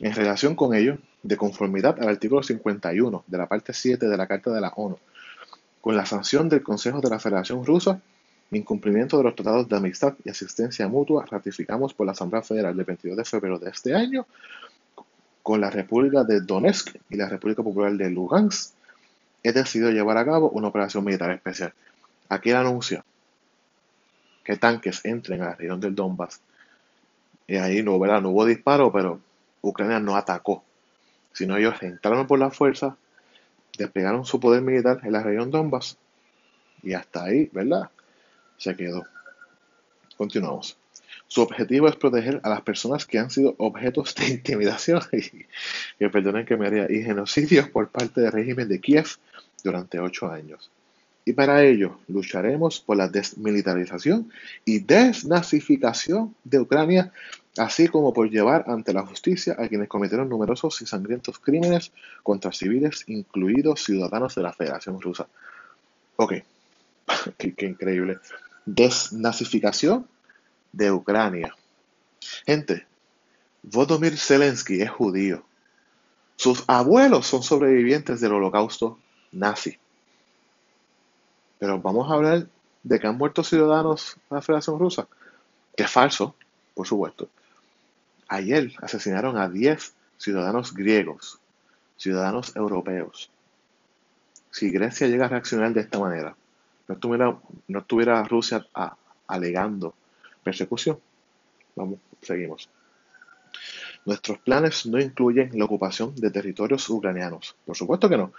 En 0.00 0.14
relación 0.14 0.54
con 0.54 0.74
ello, 0.74 0.98
de 1.22 1.36
conformidad 1.36 1.96
al 2.00 2.08
artículo 2.08 2.42
51 2.42 3.24
de 3.26 3.38
la 3.38 3.46
parte 3.46 3.72
7 3.72 4.08
de 4.08 4.16
la 4.16 4.26
Carta 4.26 4.50
de 4.50 4.60
la 4.60 4.72
ONU, 4.74 4.98
con 5.80 5.96
la 5.96 6.06
sanción 6.06 6.48
del 6.48 6.62
Consejo 6.62 7.00
de 7.00 7.10
la 7.10 7.20
Federación 7.20 7.64
Rusa, 7.64 8.00
Incumplimiento 8.52 9.16
de 9.16 9.22
los 9.22 9.36
tratados 9.36 9.68
de 9.68 9.76
amistad 9.76 10.14
y 10.24 10.30
asistencia 10.30 10.88
mutua 10.88 11.24
ratificamos 11.24 11.94
por 11.94 12.06
la 12.06 12.12
Asamblea 12.12 12.42
Federal 12.42 12.76
del 12.76 12.84
22 12.84 13.16
de 13.16 13.24
febrero 13.24 13.60
de 13.60 13.70
este 13.70 13.94
año 13.94 14.26
con 15.44 15.60
la 15.60 15.70
República 15.70 16.24
de 16.24 16.40
Donetsk 16.40 16.96
y 17.08 17.16
la 17.16 17.28
República 17.28 17.62
Popular 17.62 17.92
de 17.92 18.10
Lugansk, 18.10 18.74
he 19.42 19.52
decidido 19.52 19.90
llevar 19.90 20.18
a 20.18 20.24
cabo 20.24 20.50
una 20.50 20.68
operación 20.68 21.04
militar 21.04 21.30
especial. 21.30 21.72
Aquí 22.28 22.50
anuncio 22.50 23.04
que 24.44 24.56
tanques 24.56 25.04
entren 25.04 25.42
a 25.42 25.46
la 25.46 25.54
región 25.54 25.80
del 25.80 25.94
Donbass. 25.94 26.40
Y 27.46 27.56
ahí 27.56 27.82
no, 27.82 27.98
no 27.98 28.30
hubo 28.30 28.44
disparo, 28.44 28.92
pero 28.92 29.20
Ucrania 29.62 30.00
no 30.00 30.16
atacó, 30.16 30.64
sino 31.32 31.56
ellos 31.56 31.82
entraron 31.82 32.26
por 32.26 32.38
la 32.38 32.50
fuerza, 32.50 32.96
desplegaron 33.76 34.24
su 34.24 34.40
poder 34.40 34.62
militar 34.62 35.00
en 35.04 35.12
la 35.12 35.22
región 35.22 35.50
Donbass 35.50 35.96
y 36.82 36.94
hasta 36.94 37.24
ahí, 37.24 37.50
¿verdad? 37.52 37.90
se 38.60 38.76
quedó. 38.76 39.06
Continuamos. 40.16 40.76
Su 41.26 41.40
objetivo 41.40 41.88
es 41.88 41.96
proteger 41.96 42.40
a 42.42 42.50
las 42.50 42.60
personas 42.60 43.06
que 43.06 43.18
han 43.18 43.30
sido 43.30 43.54
objetos 43.58 44.14
de 44.14 44.28
intimidación 44.34 45.00
y, 45.12 45.46
que 45.98 46.10
perdonen 46.10 46.44
que 46.44 46.56
me 46.56 46.66
haría, 46.66 46.86
y 46.90 47.02
genocidios 47.02 47.68
por 47.68 47.88
parte 47.88 48.20
del 48.20 48.32
régimen 48.32 48.68
de 48.68 48.80
Kiev 48.80 49.06
durante 49.64 49.98
ocho 49.98 50.30
años. 50.30 50.70
Y 51.30 51.32
para 51.32 51.62
ello 51.62 52.00
lucharemos 52.08 52.80
por 52.80 52.96
la 52.96 53.06
desmilitarización 53.06 54.32
y 54.64 54.80
desnazificación 54.80 56.34
de 56.42 56.58
Ucrania, 56.58 57.12
así 57.56 57.86
como 57.86 58.12
por 58.12 58.28
llevar 58.28 58.64
ante 58.66 58.92
la 58.92 59.06
justicia 59.06 59.54
a 59.56 59.68
quienes 59.68 59.86
cometieron 59.86 60.28
numerosos 60.28 60.82
y 60.82 60.86
sangrientos 60.86 61.38
crímenes 61.38 61.92
contra 62.24 62.50
civiles, 62.50 63.04
incluidos 63.06 63.84
ciudadanos 63.84 64.34
de 64.34 64.42
la 64.42 64.52
Federación 64.52 65.00
Rusa. 65.00 65.28
Ok, 66.16 66.32
qué 67.38 67.66
increíble 67.66 68.18
desnazificación 68.66 70.08
de 70.72 70.90
Ucrania. 70.90 71.54
Gente, 72.44 72.88
Volodymyr 73.62 74.18
Zelensky 74.18 74.82
es 74.82 74.90
judío. 74.90 75.44
Sus 76.34 76.64
abuelos 76.66 77.28
son 77.28 77.44
sobrevivientes 77.44 78.20
del 78.20 78.32
holocausto 78.32 78.98
nazi. 79.30 79.78
Pero 81.60 81.78
vamos 81.78 82.10
a 82.10 82.14
hablar 82.14 82.46
de 82.82 82.98
que 82.98 83.06
han 83.06 83.18
muerto 83.18 83.44
ciudadanos 83.44 84.16
de 84.30 84.36
la 84.36 84.42
Federación 84.42 84.78
Rusa, 84.78 85.06
que 85.76 85.84
es 85.84 85.90
falso, 85.90 86.34
por 86.74 86.86
supuesto. 86.86 87.28
Ayer 88.28 88.72
asesinaron 88.80 89.36
a 89.36 89.48
10 89.48 89.94
ciudadanos 90.16 90.72
griegos, 90.72 91.38
ciudadanos 91.98 92.56
europeos. 92.56 93.30
Si 94.50 94.70
Grecia 94.70 95.06
llega 95.06 95.26
a 95.26 95.28
reaccionar 95.28 95.74
de 95.74 95.82
esta 95.82 95.98
manera, 95.98 96.34
no 96.88 97.78
estuviera, 97.78 98.24
Rusia 98.24 98.66
alegando 99.26 99.94
persecución. 100.42 100.98
Vamos, 101.76 101.98
seguimos. 102.22 102.70
Nuestros 104.06 104.38
planes 104.38 104.86
no 104.86 104.98
incluyen 104.98 105.50
la 105.58 105.66
ocupación 105.66 106.14
de 106.14 106.30
territorios 106.30 106.88
ucranianos. 106.88 107.54
Por 107.66 107.76
supuesto 107.76 108.08
que 108.08 108.16
no. 108.16 108.32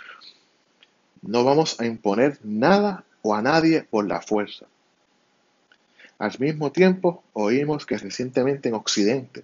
No 1.22 1.44
vamos 1.44 1.80
a 1.80 1.86
imponer 1.86 2.40
nada 2.44 3.06
o 3.22 3.36
a 3.36 3.42
nadie 3.42 3.84
por 3.84 4.08
la 4.08 4.22
fuerza. 4.22 4.66
Al 6.20 6.38
mismo 6.40 6.72
tiempo, 6.72 7.24
oímos 7.34 7.86
que 7.86 7.98
recientemente 7.98 8.70
en 8.70 8.75
Occidente 8.75 9.44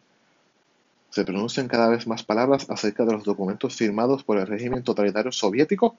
se 1.10 1.26
pronuncian 1.26 1.68
cada 1.68 1.90
vez 1.90 2.06
más 2.06 2.24
palabras 2.24 2.70
acerca 2.70 3.06
de 3.06 3.14
los 3.14 3.24
documentos 3.24 3.76
firmados 3.76 4.24
por 4.24 4.38
el 4.38 4.46
régimen 4.46 4.84
totalitario 4.84 5.32
soviético 5.32 5.96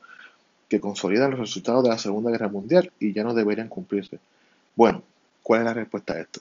que 0.69 0.81
consolidan 0.81 1.33
los 1.33 1.41
resultados 1.41 1.83
de 1.83 1.89
la 1.89 1.99
Segunda 1.99 2.31
Guerra 2.31 2.49
Mundial 2.49 2.93
y 3.01 3.13
ya 3.13 3.25
no 3.25 3.35
deberían 3.35 3.69
cumplirse. 3.69 4.21
Bueno, 4.77 5.03
¿cuál 5.43 5.61
es 5.61 5.65
la 5.65 5.75
respuesta 5.75 6.13
a 6.13 6.21
esto? 6.21 6.41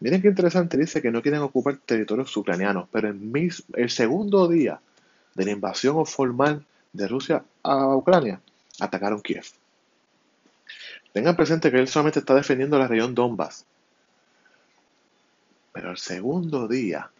Miren 0.00 0.20
qué 0.20 0.28
interesante, 0.28 0.76
dice 0.76 1.00
que 1.00 1.10
no 1.10 1.22
quieren 1.22 1.40
ocupar 1.42 1.76
territorios 1.76 2.36
ucranianos, 2.36 2.88
pero 2.90 3.08
en 3.08 3.32
el 3.74 3.90
segundo 3.90 4.48
día 4.48 4.80
de 5.34 5.44
la 5.44 5.52
invasión 5.52 6.04
formal 6.06 6.64
de 6.92 7.08
Rusia 7.08 7.44
a 7.62 7.94
Ucrania, 7.94 8.40
atacaron 8.80 9.20
Kiev. 9.20 9.44
Tengan 11.16 11.34
presente 11.34 11.70
que 11.70 11.78
él 11.78 11.88
solamente 11.88 12.18
está 12.18 12.34
defendiendo 12.34 12.78
la 12.78 12.86
región 12.86 13.14
Donbass. 13.14 13.64
Pero 15.72 15.90
el 15.90 15.96
segundo 15.96 16.68
día 16.68 17.10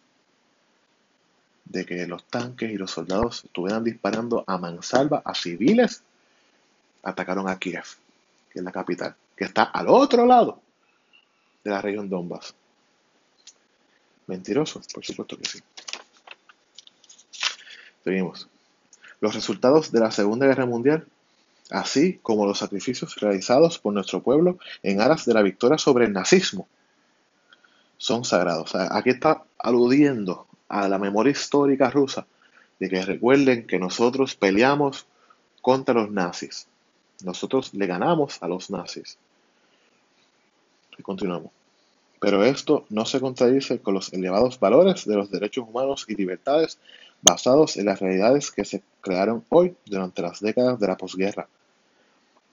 de 1.65 1.83
que 1.83 2.05
los 2.05 2.23
tanques 2.25 2.69
y 2.69 2.77
los 2.77 2.91
soldados 2.91 3.45
estuvieran 3.45 3.83
disparando 3.83 4.43
a 4.45 4.59
mansalva 4.59 5.23
a 5.25 5.33
civiles, 5.33 6.03
atacaron 7.01 7.49
a 7.49 7.57
Kiev, 7.57 7.85
que 8.51 8.59
es 8.59 8.63
la 8.63 8.71
capital, 8.71 9.15
que 9.35 9.45
está 9.45 9.63
al 9.63 9.87
otro 9.87 10.27
lado 10.27 10.61
de 11.63 11.71
la 11.71 11.81
región 11.81 12.07
Donbass. 12.07 12.53
Mentirosos, 14.27 14.85
por 14.93 15.03
supuesto 15.03 15.39
que 15.39 15.45
sí. 15.45 15.59
Seguimos. 18.03 18.47
Los 19.21 19.33
resultados 19.33 19.91
de 19.91 20.01
la 20.01 20.11
Segunda 20.11 20.45
Guerra 20.45 20.67
Mundial, 20.67 21.07
así 21.69 22.19
como 22.21 22.45
los 22.45 22.59
sacrificios 22.59 23.15
realizados 23.15 23.79
por 23.79 23.93
nuestro 23.93 24.21
pueblo 24.21 24.57
en 24.83 25.01
aras 25.01 25.25
de 25.25 25.33
la 25.33 25.41
victoria 25.41 25.77
sobre 25.77 26.05
el 26.05 26.13
nazismo, 26.13 26.67
son 27.97 28.23
sagrados. 28.23 28.75
Aquí 28.75 29.09
está 29.09 29.43
aludiendo 29.57 30.47
a 30.69 30.87
la 30.87 30.99
memoria 30.99 31.31
histórica 31.31 31.89
rusa 31.89 32.27
de 32.79 32.89
que 32.89 33.01
recuerden 33.01 33.65
que 33.65 33.79
nosotros 33.79 34.35
peleamos 34.35 35.07
contra 35.61 35.95
los 35.95 36.11
nazis. 36.11 36.67
Nosotros 37.23 37.73
le 37.73 37.87
ganamos 37.87 38.41
a 38.41 38.47
los 38.47 38.69
nazis. 38.69 39.17
Y 40.97 41.01
continuamos. 41.01 41.51
Pero 42.19 42.43
esto 42.43 42.85
no 42.89 43.05
se 43.05 43.19
contradice 43.19 43.79
con 43.79 43.93
los 43.93 44.11
elevados 44.13 44.59
valores 44.59 45.05
de 45.05 45.15
los 45.15 45.29
derechos 45.29 45.67
humanos 45.67 46.05
y 46.07 46.15
libertades 46.15 46.79
basados 47.21 47.77
en 47.77 47.85
las 47.85 47.99
realidades 47.99 48.51
que 48.51 48.65
se 48.65 48.83
crearon 49.01 49.45
hoy 49.49 49.75
durante 49.85 50.21
las 50.21 50.39
décadas 50.39 50.79
de 50.79 50.87
la 50.87 50.97
posguerra. 50.97 51.47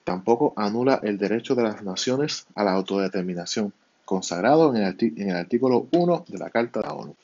Tampoco 0.05 0.53
anula 0.55 0.99
el 1.01 1.17
derecho 1.17 1.55
de 1.55 1.63
las 1.63 1.81
naciones 1.81 2.45
a 2.53 2.63
la 2.63 2.73
autodeterminación, 2.73 3.73
consagrado 4.05 4.75
en 4.75 4.83
el, 4.83 5.35
artículo 5.35 5.87
1 5.91 6.25
de 6.27 6.37
la 6.37 6.51
Carta 6.51 6.79
de 6.79 6.85
la 6.85 6.93
ONU. 6.93 7.15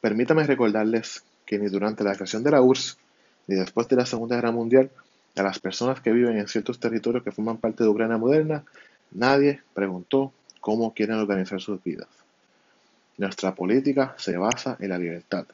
Permítame 0.00 0.42
recordarles 0.42 1.22
que 1.46 1.60
ni 1.60 1.68
durante 1.68 2.02
la 2.02 2.16
creación 2.16 2.42
de 2.42 2.50
la 2.50 2.60
URSS, 2.60 2.98
ni 3.46 3.54
después 3.54 3.86
de 3.86 3.94
la 3.94 4.04
Segunda 4.04 4.34
Guerra 4.34 4.50
Mundial, 4.50 4.90
a 5.36 5.44
las 5.44 5.60
personas 5.60 6.00
que 6.00 6.10
viven 6.10 6.38
en 6.38 6.48
ciertos 6.48 6.80
territorios 6.80 7.22
que 7.22 7.30
forman 7.30 7.58
parte 7.58 7.84
de 7.84 7.88
Ucrania 7.88 8.18
moderna, 8.18 8.64
nadie 9.12 9.62
preguntó 9.74 10.32
cómo 10.60 10.92
quieren 10.92 11.18
organizar 11.18 11.60
sus 11.60 11.80
vidas. 11.84 12.08
Nuestra 13.16 13.54
política 13.54 14.16
se 14.18 14.36
basa 14.36 14.76
en 14.80 14.88
la 14.88 14.98
libertad, 14.98 15.46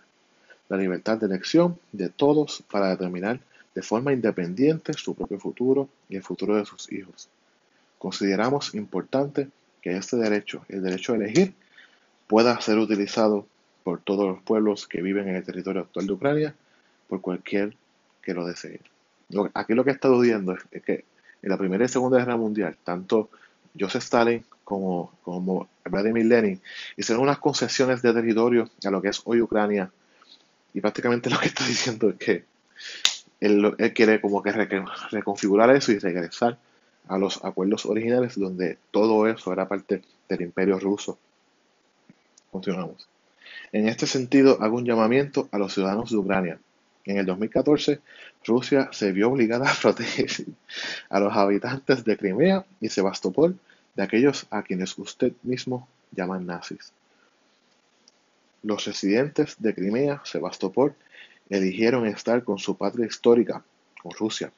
la 0.70 0.78
libertad 0.78 1.18
de 1.18 1.26
elección 1.26 1.78
de 1.92 2.08
todos 2.08 2.64
para 2.70 2.88
determinar 2.88 3.40
de 3.78 3.82
forma 3.82 4.12
independiente 4.12 4.92
su 4.92 5.14
propio 5.14 5.38
futuro 5.38 5.88
y 6.08 6.16
el 6.16 6.24
futuro 6.24 6.56
de 6.56 6.64
sus 6.64 6.90
hijos. 6.90 7.28
Consideramos 7.96 8.74
importante 8.74 9.50
que 9.80 9.96
este 9.96 10.16
derecho, 10.16 10.64
el 10.68 10.82
derecho 10.82 11.12
a 11.12 11.16
elegir, 11.16 11.54
pueda 12.26 12.60
ser 12.60 12.76
utilizado 12.78 13.46
por 13.84 14.00
todos 14.00 14.26
los 14.26 14.42
pueblos 14.42 14.88
que 14.88 15.00
viven 15.00 15.28
en 15.28 15.36
el 15.36 15.44
territorio 15.44 15.82
actual 15.82 16.08
de 16.08 16.12
Ucrania, 16.12 16.54
por 17.06 17.20
cualquier 17.20 17.76
que 18.20 18.34
lo 18.34 18.44
desee. 18.44 18.80
Aquí 19.54 19.74
lo 19.74 19.84
que 19.84 19.90
he 19.90 19.94
estado 19.94 20.18
viendo 20.18 20.56
es 20.72 20.82
que 20.82 21.04
en 21.40 21.48
la 21.48 21.56
Primera 21.56 21.84
y 21.84 21.88
Segunda 21.88 22.18
Guerra 22.18 22.36
Mundial, 22.36 22.76
tanto 22.82 23.30
Joseph 23.78 24.02
Stalin 24.02 24.44
como, 24.64 25.12
como 25.22 25.68
Vladimir 25.84 26.26
Lenin 26.26 26.60
hicieron 26.96 27.22
unas 27.22 27.38
concesiones 27.38 28.02
de 28.02 28.12
territorio 28.12 28.68
a 28.84 28.90
lo 28.90 29.00
que 29.00 29.10
es 29.10 29.22
hoy 29.24 29.40
Ucrania. 29.40 29.88
Y 30.74 30.80
prácticamente 30.80 31.30
lo 31.30 31.38
que 31.38 31.46
está 31.46 31.64
diciendo 31.68 32.10
es 32.10 32.16
que 32.16 32.58
él, 33.40 33.76
quiere 33.94 34.20
como 34.20 34.42
que 34.42 34.52
reconfigurar 34.52 35.70
eso 35.70 35.92
y 35.92 35.98
regresar 35.98 36.58
a 37.08 37.18
los 37.18 37.44
acuerdos 37.44 37.86
originales 37.86 38.38
donde 38.38 38.78
todo 38.90 39.26
eso 39.26 39.52
era 39.52 39.68
parte 39.68 40.02
del 40.28 40.42
imperio 40.42 40.78
ruso. 40.78 41.18
Continuamos. 42.50 43.08
En 43.72 43.88
este 43.88 44.06
sentido, 44.06 44.58
hago 44.60 44.76
un 44.76 44.84
llamamiento 44.84 45.48
a 45.52 45.58
los 45.58 45.74
ciudadanos 45.74 46.10
de 46.10 46.16
Ucrania. 46.16 46.58
En 47.04 47.18
el 47.18 47.26
2014, 47.26 48.00
Rusia 48.44 48.88
se 48.92 49.12
vio 49.12 49.30
obligada 49.30 49.70
a 49.70 49.74
proteger 49.80 50.30
a 51.08 51.20
los 51.20 51.34
habitantes 51.34 52.04
de 52.04 52.16
Crimea 52.16 52.64
y 52.80 52.88
Sebastopol 52.88 53.58
de 53.94 54.02
aquellos 54.02 54.46
a 54.50 54.62
quienes 54.62 54.96
usted 54.98 55.32
mismo 55.42 55.88
llama 56.12 56.38
nazis. 56.38 56.92
Los 58.62 58.84
residentes 58.84 59.56
de 59.58 59.74
Crimea, 59.74 60.20
Sebastopol, 60.24 60.94
eligieron 61.50 62.06
estar 62.06 62.44
con 62.44 62.58
su 62.58 62.76
patria 62.76 63.06
histórica, 63.06 63.62
con 64.02 64.12
Rusia. 64.12 64.52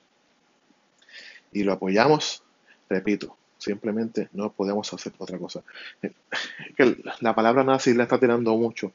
Y 1.52 1.64
lo 1.64 1.72
apoyamos, 1.72 2.42
repito, 2.88 3.36
Simplemente 3.60 4.30
no 4.32 4.50
podemos 4.50 4.90
hacer 4.92 5.12
otra 5.18 5.38
cosa. 5.38 5.62
La 7.20 7.34
palabra 7.34 7.62
nazi 7.62 7.92
la 7.92 8.04
está 8.04 8.18
tirando 8.18 8.56
mucho. 8.56 8.90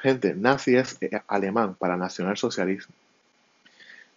Gente, 0.00 0.34
nazi 0.34 0.76
es 0.76 0.96
eh, 1.02 1.20
alemán 1.28 1.74
para 1.74 1.98
nacionalsocialismo. 1.98 2.94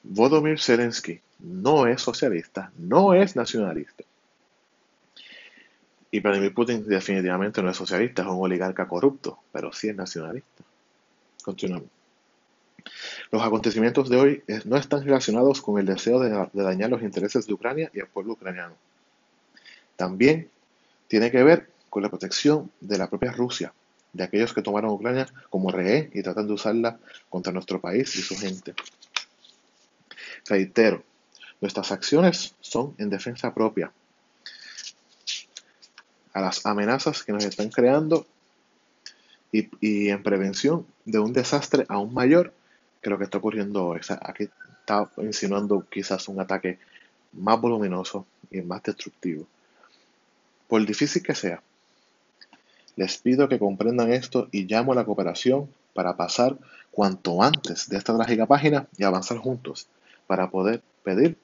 Volodymyr 0.04 0.60
Zelensky 0.60 1.20
no 1.40 1.86
es 1.86 2.02
socialista, 2.02 2.72
no 2.78 3.14
es 3.14 3.36
nacionalista. 3.36 4.06
Y 6.12 6.22
Vladimir 6.22 6.54
Putin 6.54 6.88
definitivamente 6.88 7.62
no 7.62 7.70
es 7.70 7.76
socialista, 7.76 8.22
es 8.22 8.30
un 8.30 8.42
oligarca 8.42 8.88
corrupto, 8.88 9.40
pero 9.52 9.74
sí 9.74 9.90
es 9.90 9.96
nacionalista. 9.98 10.64
Continuamos. 11.44 11.95
Los 13.32 13.42
acontecimientos 13.42 14.10
de 14.10 14.18
hoy 14.18 14.44
no 14.66 14.78
están 14.78 15.04
relacionados 15.04 15.62
con 15.62 15.80
el 15.80 15.86
deseo 15.86 16.20
de 16.20 16.64
dañar 16.64 16.90
los 16.90 17.02
intereses 17.02 17.48
de 17.48 17.54
Ucrania 17.54 17.92
y 17.94 18.00
el 18.00 18.08
pueblo 18.08 18.34
ucraniano. 18.34 18.76
También 19.96 20.50
tiene 21.08 21.32
que 21.32 21.44
ver 21.44 21.70
con 21.90 22.04
la 22.04 22.10
protección 22.10 22.72
de 22.82 22.98
la 22.98 23.10
propia 23.10 23.32
Rusia, 23.32 23.74
de 24.14 24.24
aquellos 24.24 24.54
que 24.54 24.62
tomaron 24.62 24.92
Ucrania 24.92 25.28
como 25.50 25.72
rehén 25.72 26.10
y 26.14 26.22
tratan 26.22 26.48
de 26.48 26.54
usarla 26.54 27.00
contra 27.30 27.54
nuestro 27.54 27.80
país 27.80 28.16
y 28.16 28.22
su 28.22 28.38
gente. 28.38 28.74
Reitero, 30.48 31.04
nuestras 31.62 31.92
acciones 31.92 32.56
son 32.62 32.94
en 32.98 33.10
defensa 33.10 33.54
propia 33.54 33.92
a 36.34 36.42
las 36.42 36.66
amenazas 36.66 37.24
que 37.24 37.32
nos 37.32 37.46
están 37.46 37.70
creando 37.70 38.28
y, 39.52 40.10
en 40.10 40.22
prevención 40.22 40.86
de 41.06 41.20
un 41.20 41.32
desastre 41.32 41.86
aún 41.88 42.14
mayor 42.14 42.54
que 43.06 43.12
lo 43.12 43.20
que 43.20 43.26
está 43.26 43.38
ocurriendo 43.38 43.86
hoy. 43.86 44.02
aquí 44.22 44.50
está 44.80 45.08
insinuando 45.18 45.86
quizás 45.92 46.28
un 46.28 46.40
ataque 46.40 46.80
más 47.34 47.62
voluminoso 47.62 48.26
y 48.50 48.62
más 48.62 48.82
destructivo 48.82 49.46
por 50.68 50.84
difícil 50.84 51.22
que 51.22 51.36
sea. 51.36 51.62
Les 52.96 53.18
pido 53.20 53.48
que 53.48 53.60
comprendan 53.60 54.12
esto 54.12 54.48
y 54.52 54.64
llamo 54.66 54.94
a 54.94 54.96
la 54.96 55.06
cooperación 55.06 55.70
para 55.94 56.18
pasar 56.18 56.58
cuanto 56.90 57.44
antes 57.44 57.90
de 57.90 57.98
esta 57.98 58.16
trágica 58.16 58.48
página 58.48 58.88
y 58.98 59.04
avanzar 59.04 59.38
juntos 59.38 59.86
para 60.26 60.50
poder 60.50 60.82
pedir 61.04 61.38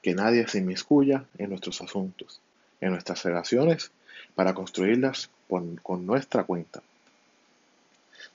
que 0.00 0.14
nadie 0.14 0.46
se 0.46 0.58
inmiscuya 0.58 1.24
en 1.36 1.50
nuestros 1.50 1.80
asuntos, 1.80 2.40
en 2.80 2.90
nuestras 2.90 3.24
relaciones, 3.24 3.90
para 4.36 4.54
construirlas 4.54 5.30
con 5.48 6.06
nuestra 6.06 6.44
cuenta. 6.44 6.80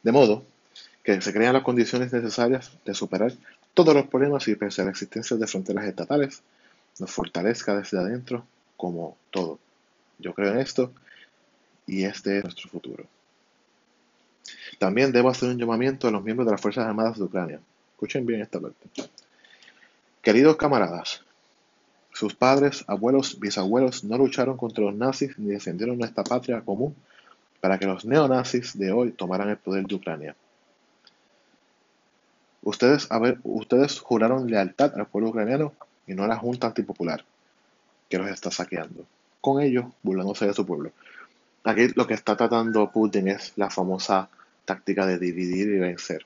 De 0.02 0.12
modo 0.12 0.44
que 1.04 1.20
se 1.22 1.34
crean 1.34 1.54
las 1.54 1.64
condiciones 1.64 2.14
necesarias 2.14 2.72
de 2.86 2.94
superar 2.94 3.34
todos 3.74 3.94
los 3.94 4.08
problemas 4.08 4.48
y 4.48 4.56
pese 4.56 4.82
a 4.82 4.86
la 4.86 4.92
existencia 4.92 5.36
de 5.36 5.48
fronteras 5.48 5.86
estatales, 5.86 6.42
nos 7.00 7.12
fortalezca 7.12 7.76
desde 7.76 7.98
adentro 7.98 8.46
como 8.78 9.18
todo. 9.32 9.60
Yo 10.20 10.34
creo 10.34 10.54
en 10.54 10.60
esto 10.60 10.92
y 11.88 12.06
este 12.06 12.38
es 12.38 12.44
nuestro 12.44 12.70
futuro. 12.70 13.06
También 14.80 15.12
debo 15.12 15.30
hacer 15.30 15.50
un 15.50 15.58
llamamiento 15.58 16.08
a 16.08 16.12
los 16.12 16.24
miembros 16.24 16.46
de 16.46 16.52
las 16.52 16.62
Fuerzas 16.62 16.86
Armadas 16.86 17.18
de 17.18 17.24
Ucrania. 17.24 17.60
Escuchen 17.94 18.26
bien 18.26 18.42
esta 18.42 18.60
parte. 18.60 18.88
Queridos 20.22 20.56
camaradas, 20.56 21.22
sus 22.14 22.36
padres, 22.36 22.86
abuelos, 22.88 23.40
bisabuelos 23.40 24.04
no 24.04 24.18
lucharon 24.18 24.56
contra 24.56 24.84
los 24.84 24.96
nazis 24.96 25.38
ni 25.38 25.50
defendieron 25.50 25.98
nuestra 25.98 26.24
patria 26.24 26.62
común 26.62 26.96
para 27.60 27.80
que 27.80 27.86
los 27.86 28.06
neonazis 28.06 28.78
de 28.78 28.92
hoy 28.92 29.12
tomaran 29.12 29.50
el 29.50 29.58
poder 29.58 29.86
de 29.86 29.96
Ucrania. 29.96 30.36
Ustedes, 32.64 33.10
ustedes 33.44 34.00
juraron 34.00 34.50
lealtad 34.50 34.94
al 34.96 35.08
pueblo 35.08 35.30
ucraniano 35.30 35.74
y 36.08 36.14
no 36.14 36.24
a 36.24 36.28
la 36.28 36.38
Junta 36.38 36.68
Antipopular, 36.68 37.26
que 38.10 38.18
los 38.18 38.30
está 38.30 38.52
saqueando 38.52 39.06
con 39.44 39.62
ellos 39.62 39.86
burlándose 40.02 40.48
de 40.48 40.54
su 40.54 40.66
pueblo. 40.66 40.94
Aquí 41.66 41.90
lo 41.96 42.08
que 42.08 42.14
está 42.14 42.38
tratando 42.38 42.90
Putin 42.90 43.28
es 43.28 43.52
la 43.58 43.70
famosa 43.70 44.30
táctica 44.64 45.06
de 45.06 45.20
dividir 45.20 45.68
y 45.68 45.80
vencer. 45.80 46.26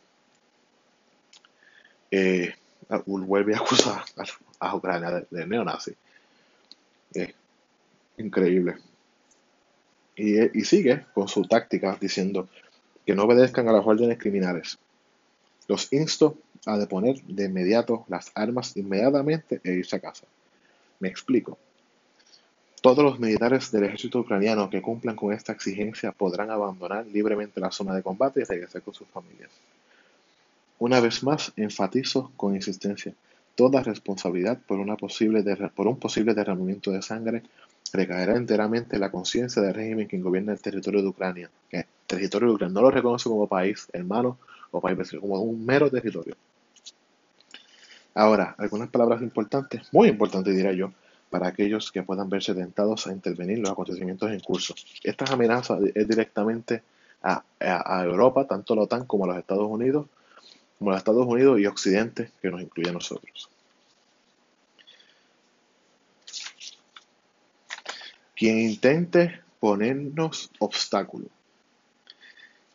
Eh, 2.11 2.53
vuelve 3.07 3.55
a 3.55 3.57
acusar 3.57 4.03
a, 4.59 4.75
Ucrania 4.75 5.25
de, 5.31 5.47
neonazi. 5.47 5.95
increíble. 8.17 8.77
Y, 10.15 10.59
y 10.59 10.63
sigue 10.63 11.05
con 11.15 11.27
su 11.27 11.43
táctica 11.43 11.97
diciendo 11.99 12.47
que 13.03 13.15
no 13.15 13.23
obedezcan 13.23 13.67
a 13.67 13.71
las 13.71 13.85
órdenes 13.85 14.19
criminales. 14.19 14.77
Los 15.67 15.91
insto 15.91 16.37
a 16.65 16.77
deponer 16.77 17.21
de 17.23 17.45
inmediato 17.45 18.05
las 18.07 18.31
armas 18.35 18.75
inmediatamente 18.77 19.61
e 19.63 19.73
irse 19.73 19.95
a 19.95 19.99
casa. 19.99 20.25
Me 20.99 21.07
explico. 21.07 21.57
Todos 22.81 23.03
los 23.03 23.19
militares 23.19 23.71
del 23.71 23.85
ejército 23.85 24.19
ucraniano 24.19 24.69
que 24.69 24.81
cumplan 24.81 25.15
con 25.15 25.33
esta 25.33 25.51
exigencia 25.51 26.11
podrán 26.11 26.51
abandonar 26.51 27.05
libremente 27.07 27.59
la 27.59 27.71
zona 27.71 27.95
de 27.95 28.03
combate 28.03 28.41
y 28.41 28.43
regresar 28.43 28.81
con 28.81 28.93
sus 28.93 29.07
familias. 29.07 29.51
Una 30.79 30.99
vez 30.99 31.23
más, 31.23 31.51
enfatizo 31.55 32.31
con 32.37 32.55
insistencia, 32.55 33.13
toda 33.55 33.81
responsabilidad 33.81 34.59
por, 34.67 34.79
una 34.79 34.95
posible 34.95 35.43
un 35.75 35.97
posible 35.97 36.35
derramamiento 36.35 36.91
de 36.91 37.01
sangre 37.01 37.41
recaerá 37.91 38.35
enteramente 38.35 38.95
en 38.95 39.01
la 39.01 39.11
conciencia 39.11 39.61
del 39.61 39.73
régimen 39.73 40.07
que 40.07 40.19
gobierna 40.19 40.51
el 40.51 40.61
territorio 40.61 41.01
de 41.01 41.07
Ucrania. 41.07 41.49
Que 41.69 41.77
el 41.77 41.85
territorio 42.05 42.49
de 42.49 42.53
Ucrania 42.53 42.73
no 42.75 42.81
lo 42.83 42.91
reconoce 42.91 43.27
como 43.27 43.47
país 43.47 43.87
hermano 43.91 44.37
vecino, 44.81 45.21
como 45.21 45.41
un 45.41 45.65
mero 45.65 45.89
territorio. 45.89 46.35
Ahora, 48.13 48.55
algunas 48.57 48.89
palabras 48.89 49.21
importantes, 49.21 49.81
muy 49.91 50.09
importantes 50.09 50.55
diría 50.55 50.73
yo, 50.73 50.91
para 51.29 51.47
aquellos 51.47 51.91
que 51.91 52.03
puedan 52.03 52.29
verse 52.29 52.55
tentados 52.55 53.05
a 53.07 53.11
intervenir 53.11 53.57
en 53.57 53.63
los 53.63 53.71
acontecimientos 53.71 54.31
en 54.31 54.39
curso. 54.39 54.73
Estas 55.03 55.29
amenazas 55.31 55.79
es 55.93 56.07
directamente 56.07 56.81
a, 57.21 57.43
Europa, 58.03 58.45
tanto 58.47 58.75
la 58.75 58.83
OTAN 58.83 59.05
como 59.05 59.25
a 59.25 59.27
los 59.27 59.37
Estados 59.37 59.67
Unidos, 59.69 60.07
como 60.79 60.91
a 60.91 60.93
los 60.93 60.99
Estados 60.99 61.27
Unidos 61.27 61.59
y 61.59 61.65
Occidente, 61.65 62.31
que 62.41 62.49
nos 62.49 62.61
incluye 62.61 62.89
a 62.89 62.93
nosotros. 62.93 63.49
Quien 68.35 68.59
intente 68.59 69.41
ponernos 69.59 70.51
obstáculos 70.59 71.29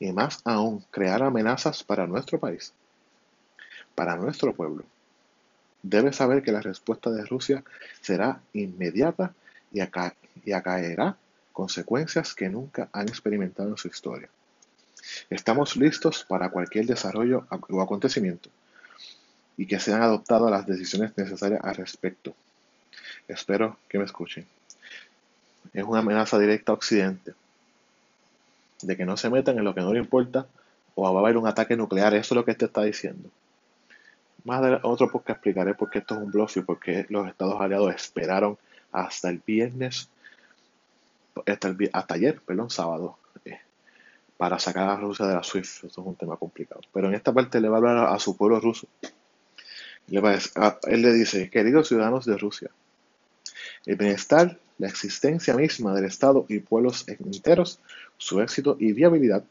y 0.03 0.13
más 0.13 0.41
aún 0.45 0.85
crear 0.91 1.23
amenazas 1.23 1.85
para 1.85 2.09
nuestro 2.09 2.41
país, 2.41 2.73
para 3.95 4.17
nuestro 4.17 4.53
pueblo, 4.53 4.85
debe 5.81 6.13
saber 6.13 6.43
que 6.43 6.51
la 6.51 6.61
respuesta 6.61 7.09
de 7.11 7.25
Rusia 7.25 7.63
será 8.01 8.41
inmediata 8.53 9.33
y, 9.73 9.81
acaerá 9.81 11.17
consecuencias 11.53 12.35
que 12.35 12.49
nunca 12.49 12.89
han 12.93 13.09
experimentado 13.09 13.69
en 13.69 13.77
su 13.77 13.87
historia. 13.87 14.29
Estamos 15.31 15.77
listos 15.77 16.25
para 16.29 16.51
cualquier 16.51 16.87
desarrollo 16.87 17.47
o 17.69 17.81
acontecimiento 17.81 18.51
y 19.57 19.67
que 19.67 19.79
sean 19.79 20.03
adoptadas 20.03 20.51
las 20.51 20.67
decisiones 20.67 21.17
necesarias 21.17 21.61
al 21.63 21.77
respecto. 21.77 22.35
Espero 23.29 23.79
que 23.89 23.99
me 23.99 24.05
escuchen 24.05 24.49
es 25.73 25.85
una 25.85 26.01
amenaza 26.01 26.39
directa 26.39 26.73
a 26.73 26.75
Occidente 26.75 27.35
de 28.83 28.97
que 28.97 29.05
no 29.05 29.17
se 29.17 29.31
metan 29.31 29.59
en 29.59 29.65
lo 29.65 29.75
que 29.75 29.81
no 29.81 29.93
le 29.93 30.01
importa 30.01 30.47
o 30.95 31.13
va 31.13 31.21
a 31.21 31.23
haber 31.23 31.37
un 31.37 31.47
ataque 31.47 31.77
nuclear. 31.77 32.15
Eso 32.15 32.35
es 32.35 32.37
lo 32.37 32.45
que 32.45 32.53
este 32.53 32.67
está 32.67 32.83
diciendo. 32.83 33.31
Más 34.45 34.59
adelante, 34.59 34.87
otro 34.87 35.09
podcast 35.09 35.39
explicaré 35.39 35.75
por 35.75 35.91
qué 35.91 36.01
esto 36.01 36.15
es 36.15 36.21
un 36.21 36.31
bluff 36.31 36.57
y 36.57 36.63
por 36.63 36.81
qué 36.81 37.07
los 37.09 37.29
Estados 37.29 37.61
Aliados 37.61 37.95
esperaron 37.95 38.59
hasta 38.91 39.31
el 39.31 39.41
viernes, 39.45 40.11
hasta, 41.47 41.75
hasta 41.93 42.15
ayer, 42.15 42.41
perdón, 42.41 42.69
sábado, 42.69 43.17
eh, 43.45 43.61
para 44.37 44.59
sacar 44.59 44.89
a 44.89 44.97
Rusia 44.97 45.27
de 45.27 45.35
la 45.35 45.45
SWIFT. 45.45 45.85
Eso 45.85 45.87
es 45.87 45.99
un 45.99 46.17
tema 46.17 46.37
complicado. 46.37 46.81
Pero 46.93 47.09
en 47.09 47.15
esta 47.15 47.33
parte 47.33 47.61
le 47.61 47.69
va 47.69 47.77
a 47.77 47.79
hablar 47.79 47.97
a, 47.99 48.19
su 48.19 48.37
pueblo 48.37 48.59
ruso. 48.61 48.89
Le 50.09 50.21
va 50.21 50.37
él 50.89 51.03
le 51.03 51.13
dice, 51.13 51.49
queridos 51.49 51.89
ciudadanos 51.89 52.27
de 52.27 52.37
Rusia, 52.37 52.71
el 53.87 53.97
bienestar 53.97 54.59
la 54.79 54.89
existencia 54.89 55.55
misma 55.55 55.95
del 55.95 56.07
Estado 56.07 56.47
y 56.49 56.59
pueblos 56.59 57.05
enteros, 57.09 57.79
su 58.17 58.41
éxito 58.41 58.77
y 58.81 58.93
viabilidad, 58.93 59.45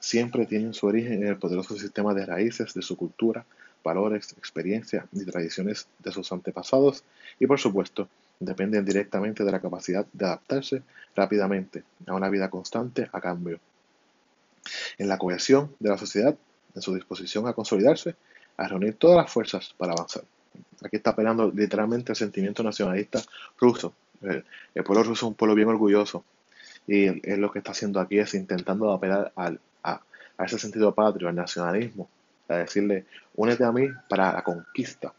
siempre 0.00 0.46
tienen 0.46 0.74
su 0.74 0.86
origen 0.86 1.22
en 1.22 1.28
el 1.28 1.36
poderoso 1.36 1.76
sistema 1.76 2.14
de 2.14 2.26
raíces 2.26 2.74
de 2.74 2.82
su 2.82 2.96
cultura, 2.96 3.44
valores, 3.84 4.32
experiencia 4.38 5.06
y 5.12 5.24
tradiciones 5.24 5.86
de 6.00 6.12
sus 6.12 6.32
antepasados 6.32 7.04
y 7.38 7.46
por 7.46 7.60
supuesto 7.60 8.08
dependen 8.40 8.84
directamente 8.84 9.44
de 9.44 9.52
la 9.52 9.60
capacidad 9.60 10.06
de 10.12 10.24
adaptarse 10.24 10.82
rápidamente 11.14 11.84
a 12.06 12.14
una 12.14 12.28
vida 12.28 12.50
constante 12.50 13.08
a 13.12 13.20
cambio. 13.20 13.60
En 14.98 15.08
la 15.08 15.18
cohesión 15.18 15.74
de 15.78 15.90
la 15.90 15.98
sociedad, 15.98 16.36
en 16.74 16.82
su 16.82 16.94
disposición 16.94 17.46
a 17.46 17.52
consolidarse, 17.52 18.16
a 18.56 18.68
reunir 18.68 18.94
todas 18.94 19.16
las 19.16 19.30
fuerzas 19.30 19.74
para 19.78 19.92
avanzar. 19.92 20.24
Aquí 20.82 20.96
está 20.96 21.10
apelando 21.10 21.50
literalmente 21.54 22.12
el 22.12 22.16
sentimiento 22.16 22.62
nacionalista 22.62 23.22
ruso 23.58 23.94
el, 24.22 24.44
pueblo 24.84 25.02
ruso 25.02 25.12
es 25.12 25.22
un 25.22 25.34
pueblo 25.34 25.54
bien 25.54 25.68
orgulloso 25.68 26.24
y 26.86 27.06
es 27.28 27.38
lo 27.38 27.50
que 27.50 27.58
está 27.58 27.72
haciendo 27.72 28.00
aquí 28.00 28.18
es 28.18 28.34
intentando 28.34 28.92
apelar 28.92 29.32
al, 29.36 29.60
a, 29.82 30.00
ese 30.44 30.58
sentido 30.58 30.94
patrio, 30.94 31.28
al 31.28 31.34
nacionalismo, 31.34 32.08
a 32.48 32.56
decirle, 32.56 33.06
únete 33.34 33.64
a 33.64 33.72
mí 33.72 33.88
para 34.08 34.32
la 34.32 34.44
conquista. 34.44 35.12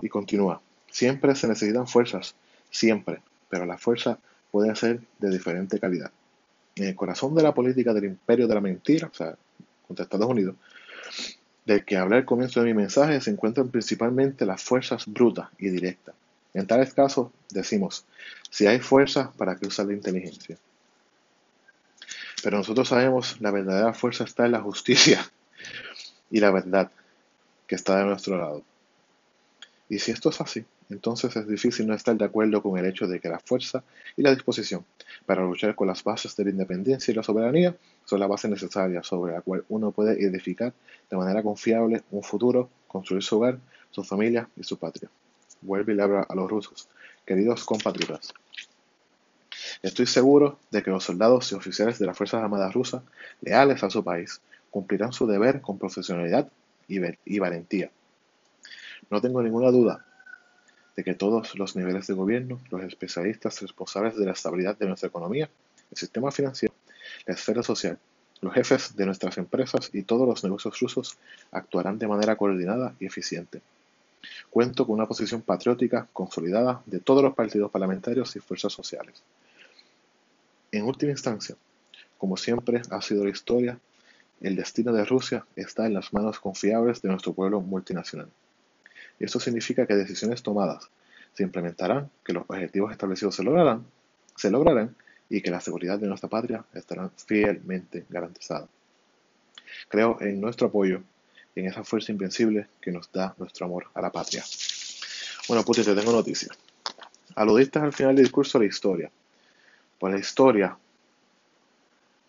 Y 0.00 0.08
continúa, 0.08 0.60
siempre 0.90 1.34
se 1.36 1.46
necesitan 1.46 1.86
fuerzas, 1.86 2.34
siempre, 2.70 3.20
pero 3.48 3.66
la 3.66 3.78
fuerza 3.78 4.18
puede 4.50 4.74
ser 4.74 5.00
de 5.18 5.30
diferente 5.30 5.78
calidad. 5.78 6.10
En 6.74 6.84
el 6.84 6.96
corazón 6.96 7.34
de 7.34 7.42
la 7.42 7.54
política 7.54 7.94
del 7.94 8.04
imperio 8.04 8.48
de 8.48 8.54
la 8.54 8.60
mentira, 8.60 9.08
o 9.08 9.14
sea, 9.14 9.36
contra 9.86 10.04
Estados 10.04 10.28
Unidos, 10.28 10.56
del 11.66 11.84
que 11.84 11.96
hablé 11.96 12.16
al 12.16 12.24
comienzo 12.24 12.60
de 12.60 12.66
mi 12.66 12.74
mensaje, 12.74 13.20
se 13.20 13.30
encuentran 13.30 13.68
principalmente 13.68 14.46
las 14.46 14.62
fuerzas 14.62 15.04
brutas 15.06 15.48
y 15.58 15.68
directas, 15.68 16.14
en 16.54 16.66
tales 16.66 16.94
casos, 16.94 17.30
decimos, 17.50 18.06
si 18.50 18.66
hay 18.66 18.78
fuerza, 18.78 19.32
¿para 19.36 19.56
qué 19.56 19.66
usar 19.66 19.86
la 19.86 19.92
inteligencia? 19.92 20.56
Pero 22.42 22.58
nosotros 22.58 22.88
sabemos 22.88 23.40
la 23.40 23.50
verdadera 23.50 23.92
fuerza 23.92 24.24
está 24.24 24.46
en 24.46 24.52
la 24.52 24.62
justicia 24.62 25.28
y 26.30 26.40
la 26.40 26.50
verdad 26.50 26.90
que 27.66 27.74
está 27.74 27.98
de 27.98 28.04
nuestro 28.04 28.38
lado. 28.38 28.62
Y 29.88 29.98
si 29.98 30.12
esto 30.12 30.30
es 30.30 30.40
así, 30.40 30.64
entonces 30.88 31.34
es 31.36 31.48
difícil 31.48 31.86
no 31.86 31.94
estar 31.94 32.16
de 32.16 32.24
acuerdo 32.24 32.62
con 32.62 32.78
el 32.78 32.86
hecho 32.86 33.06
de 33.06 33.20
que 33.20 33.28
la 33.28 33.38
fuerza 33.38 33.82
y 34.16 34.22
la 34.22 34.32
disposición 34.32 34.84
para 35.24 35.42
luchar 35.42 35.74
con 35.74 35.88
las 35.88 36.04
bases 36.04 36.36
de 36.36 36.44
la 36.44 36.50
independencia 36.50 37.10
y 37.10 37.14
la 37.14 37.22
soberanía 37.22 37.76
son 38.04 38.20
la 38.20 38.26
base 38.26 38.48
necesaria 38.48 39.02
sobre 39.02 39.32
la 39.32 39.40
cual 39.40 39.64
uno 39.68 39.90
puede 39.90 40.22
edificar 40.24 40.72
de 41.10 41.16
manera 41.16 41.42
confiable 41.42 42.02
un 42.10 42.22
futuro, 42.22 42.70
construir 42.86 43.22
su 43.22 43.36
hogar, 43.36 43.58
su 43.90 44.04
familia 44.04 44.48
y 44.56 44.62
su 44.62 44.78
patria 44.78 45.10
vuelve 45.60 45.92
y 45.92 45.96
le 45.96 46.02
habla 46.02 46.26
a 46.28 46.34
los 46.34 46.50
rusos. 46.50 46.88
Queridos 47.24 47.64
compatriotas, 47.64 48.32
estoy 49.82 50.06
seguro 50.06 50.58
de 50.70 50.82
que 50.82 50.90
los 50.90 51.04
soldados 51.04 51.50
y 51.50 51.54
oficiales 51.54 51.98
de 51.98 52.06
las 52.06 52.16
Fuerzas 52.16 52.42
Armadas 52.42 52.72
rusas, 52.72 53.02
leales 53.40 53.82
a 53.82 53.90
su 53.90 54.04
país, 54.04 54.40
cumplirán 54.70 55.12
su 55.12 55.26
deber 55.26 55.60
con 55.60 55.78
profesionalidad 55.78 56.48
y 56.88 57.38
valentía. 57.38 57.90
No 59.10 59.20
tengo 59.20 59.42
ninguna 59.42 59.70
duda 59.70 60.05
de 60.96 61.04
que 61.04 61.14
todos 61.14 61.54
los 61.56 61.76
niveles 61.76 62.06
de 62.06 62.14
gobierno, 62.14 62.58
los 62.70 62.82
especialistas 62.82 63.60
responsables 63.60 64.16
de 64.16 64.24
la 64.24 64.32
estabilidad 64.32 64.76
de 64.76 64.86
nuestra 64.86 65.08
economía, 65.08 65.48
el 65.90 65.96
sistema 65.96 66.32
financiero, 66.32 66.74
la 67.26 67.34
esfera 67.34 67.62
social, 67.62 67.98
los 68.40 68.54
jefes 68.54 68.96
de 68.96 69.06
nuestras 69.06 69.38
empresas 69.38 69.90
y 69.92 70.02
todos 70.02 70.26
los 70.26 70.42
negocios 70.42 70.80
rusos 70.80 71.18
actuarán 71.52 71.98
de 71.98 72.08
manera 72.08 72.36
coordinada 72.36 72.94
y 72.98 73.06
eficiente. 73.06 73.60
Cuento 74.50 74.86
con 74.86 74.96
una 74.96 75.06
posición 75.06 75.42
patriótica 75.42 76.08
consolidada 76.12 76.82
de 76.86 76.98
todos 76.98 77.22
los 77.22 77.34
partidos 77.34 77.70
parlamentarios 77.70 78.34
y 78.36 78.40
fuerzas 78.40 78.72
sociales. 78.72 79.22
En 80.72 80.84
última 80.84 81.12
instancia, 81.12 81.56
como 82.18 82.36
siempre 82.36 82.82
ha 82.90 83.02
sido 83.02 83.24
la 83.24 83.30
historia, 83.30 83.78
el 84.40 84.56
destino 84.56 84.92
de 84.92 85.04
Rusia 85.04 85.46
está 85.54 85.86
en 85.86 85.94
las 85.94 86.12
manos 86.12 86.40
confiables 86.40 87.00
de 87.02 87.08
nuestro 87.08 87.32
pueblo 87.32 87.60
multinacional. 87.60 88.28
Y 89.18 89.24
esto 89.24 89.40
significa 89.40 89.86
que 89.86 89.94
decisiones 89.94 90.42
tomadas 90.42 90.88
se 91.34 91.42
implementarán, 91.42 92.10
que 92.24 92.32
los 92.32 92.44
objetivos 92.46 92.92
establecidos 92.92 93.34
se 93.34 93.42
lograrán, 93.42 93.84
se 94.36 94.50
lograrán 94.50 94.94
y 95.28 95.40
que 95.40 95.50
la 95.50 95.60
seguridad 95.60 95.98
de 95.98 96.06
nuestra 96.06 96.28
patria 96.28 96.64
estará 96.74 97.10
fielmente 97.26 98.06
garantizada. 98.08 98.68
Creo 99.88 100.18
en 100.20 100.40
nuestro 100.40 100.68
apoyo 100.68 101.02
en 101.54 101.66
esa 101.66 101.84
fuerza 101.84 102.12
invencible 102.12 102.68
que 102.80 102.92
nos 102.92 103.10
da 103.10 103.34
nuestro 103.38 103.66
amor 103.66 103.86
a 103.94 104.00
la 104.00 104.10
patria. 104.10 104.44
Bueno, 105.48 105.64
Putin, 105.64 105.84
te 105.84 105.94
tengo 105.94 106.12
noticias. 106.12 106.56
Aludiste 107.34 107.78
al 107.78 107.92
final 107.92 108.14
del 108.14 108.24
discurso 108.24 108.58
a 108.58 108.60
la 108.60 108.66
historia. 108.66 109.10
Por 109.98 110.10
la 110.10 110.18
historia, 110.18 110.76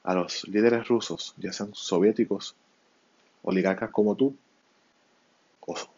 a 0.03 0.13
los 0.13 0.47
líderes 0.47 0.87
rusos, 0.87 1.33
ya 1.37 1.51
sean 1.51 1.73
soviéticos, 1.73 2.55
oligarcas 3.43 3.91
como 3.91 4.15
tú, 4.15 4.35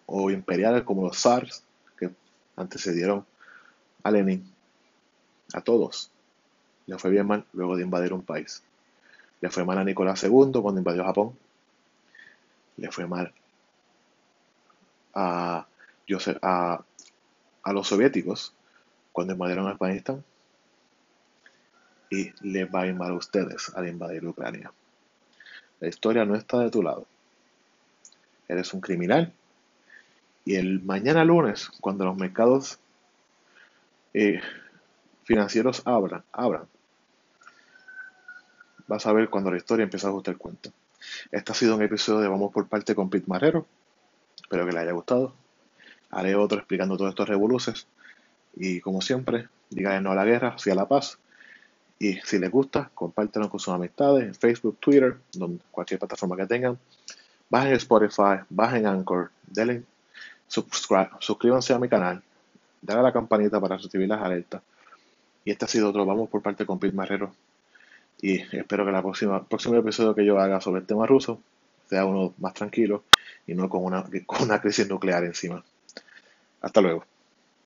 o, 0.05 0.31
imperiales 0.31 0.83
como 0.83 1.03
los 1.03 1.17
zars, 1.17 1.63
que 1.97 2.09
antecedieron 2.55 3.25
a 4.03 4.11
Lenin, 4.11 4.43
a 5.53 5.61
todos, 5.61 6.11
les 6.85 7.01
fue 7.01 7.11
bien 7.11 7.27
mal 7.27 7.45
luego 7.53 7.75
de 7.75 7.83
invadir 7.83 8.13
un 8.13 8.23
país. 8.23 8.63
Le 9.41 9.49
fue 9.49 9.63
mal 9.63 9.77
a 9.77 9.83
Nicolás 9.83 10.23
II 10.23 10.51
cuando 10.61 10.79
invadió 10.79 11.03
Japón. 11.05 11.37
Le 12.77 12.91
fue 12.91 13.07
mal 13.07 13.33
a, 15.13 15.65
a, 16.41 16.83
a 17.63 17.73
los 17.73 17.87
soviéticos 17.87 18.53
cuando 19.11 19.33
invadieron 19.33 19.67
Afganistán. 19.67 20.23
Y 22.09 22.31
les 22.41 22.67
va 22.73 22.81
a 22.81 22.87
ir 22.87 22.95
mal 22.95 23.11
a 23.11 23.15
ustedes 23.15 23.71
al 23.75 23.87
invadir 23.87 24.25
Ucrania. 24.25 24.71
La 25.79 25.87
historia 25.87 26.25
no 26.25 26.35
está 26.35 26.59
de 26.59 26.71
tu 26.71 26.81
lado. 26.81 27.05
Eres 28.47 28.73
un 28.73 28.81
criminal. 28.81 29.31
Y 30.49 30.55
el 30.55 30.81
mañana 30.81 31.23
lunes, 31.23 31.69
cuando 31.79 32.05
los 32.05 32.17
mercados 32.17 32.79
eh, 34.15 34.41
financieros 35.23 35.83
abran, 35.85 36.23
abran, 36.31 36.63
vas 38.87 39.05
a 39.05 39.13
ver 39.13 39.29
cuando 39.29 39.51
la 39.51 39.57
historia 39.57 39.83
empieza 39.83 40.07
a 40.07 40.09
ajustar 40.09 40.33
el 40.33 40.39
cuento. 40.39 40.71
Este 41.31 41.51
ha 41.51 41.53
sido 41.53 41.75
un 41.75 41.83
episodio 41.83 42.21
de 42.21 42.27
Vamos 42.29 42.51
por 42.51 42.67
parte 42.67 42.95
con 42.95 43.11
Pete 43.11 43.27
Marrero. 43.27 43.67
Espero 44.41 44.65
que 44.65 44.71
les 44.71 44.81
haya 44.81 44.91
gustado. 44.91 45.35
Haré 46.09 46.33
otro 46.33 46.57
explicando 46.57 46.97
todos 46.97 47.11
estos 47.11 47.29
revoluces. 47.29 47.85
Y 48.55 48.81
como 48.81 49.01
siempre, 49.01 49.49
díganle 49.69 50.01
no 50.01 50.13
a 50.13 50.15
la 50.15 50.25
guerra, 50.25 50.57
sí 50.57 50.71
a 50.71 50.75
la 50.75 50.87
paz. 50.87 51.19
Y 51.99 52.15
si 52.21 52.39
les 52.39 52.49
gusta, 52.49 52.89
compártanlo 52.95 53.51
con 53.51 53.59
sus 53.59 53.71
amistades 53.71 54.23
en 54.23 54.33
Facebook, 54.33 54.79
Twitter, 54.79 55.15
donde, 55.31 55.63
cualquier 55.69 55.99
plataforma 55.99 56.35
que 56.35 56.47
tengan. 56.47 56.79
Bajen 57.51 57.73
Spotify, 57.73 58.39
bajen 58.49 58.87
Anchor, 58.87 59.29
denle 59.45 59.83
suscríbanse 60.49 61.73
a 61.73 61.79
mi 61.79 61.87
canal, 61.87 62.21
denle 62.81 62.99
a 62.99 63.03
la 63.03 63.13
campanita 63.13 63.59
para 63.61 63.77
recibir 63.77 64.07
las 64.07 64.21
alertas. 64.21 64.61
Y 65.45 65.51
este 65.51 65.65
ha 65.65 65.67
sido 65.67 65.89
otro 65.89 66.05
Vamos 66.05 66.29
por 66.29 66.41
parte 66.41 66.65
con 66.65 66.79
Pete 66.79 66.95
Marrero. 66.95 67.33
Y 68.21 68.41
espero 68.55 68.85
que 68.85 68.91
próxima, 68.91 69.43
próximo 69.45 69.75
episodio 69.75 70.13
que 70.13 70.25
yo 70.25 70.37
haga 70.39 70.59
sobre 70.59 70.81
el 70.81 70.87
tema 70.87 71.05
ruso 71.05 71.39
sea 71.89 72.05
uno 72.05 72.33
más 72.37 72.53
tranquilo 72.53 73.03
y 73.47 73.55
no 73.55 73.67
con 73.67 73.83
una, 73.83 74.05
con 74.25 74.43
una 74.43 74.61
crisis 74.61 74.87
nuclear 74.87 75.23
encima. 75.23 75.63
Hasta 76.61 76.81
luego. 76.81 77.05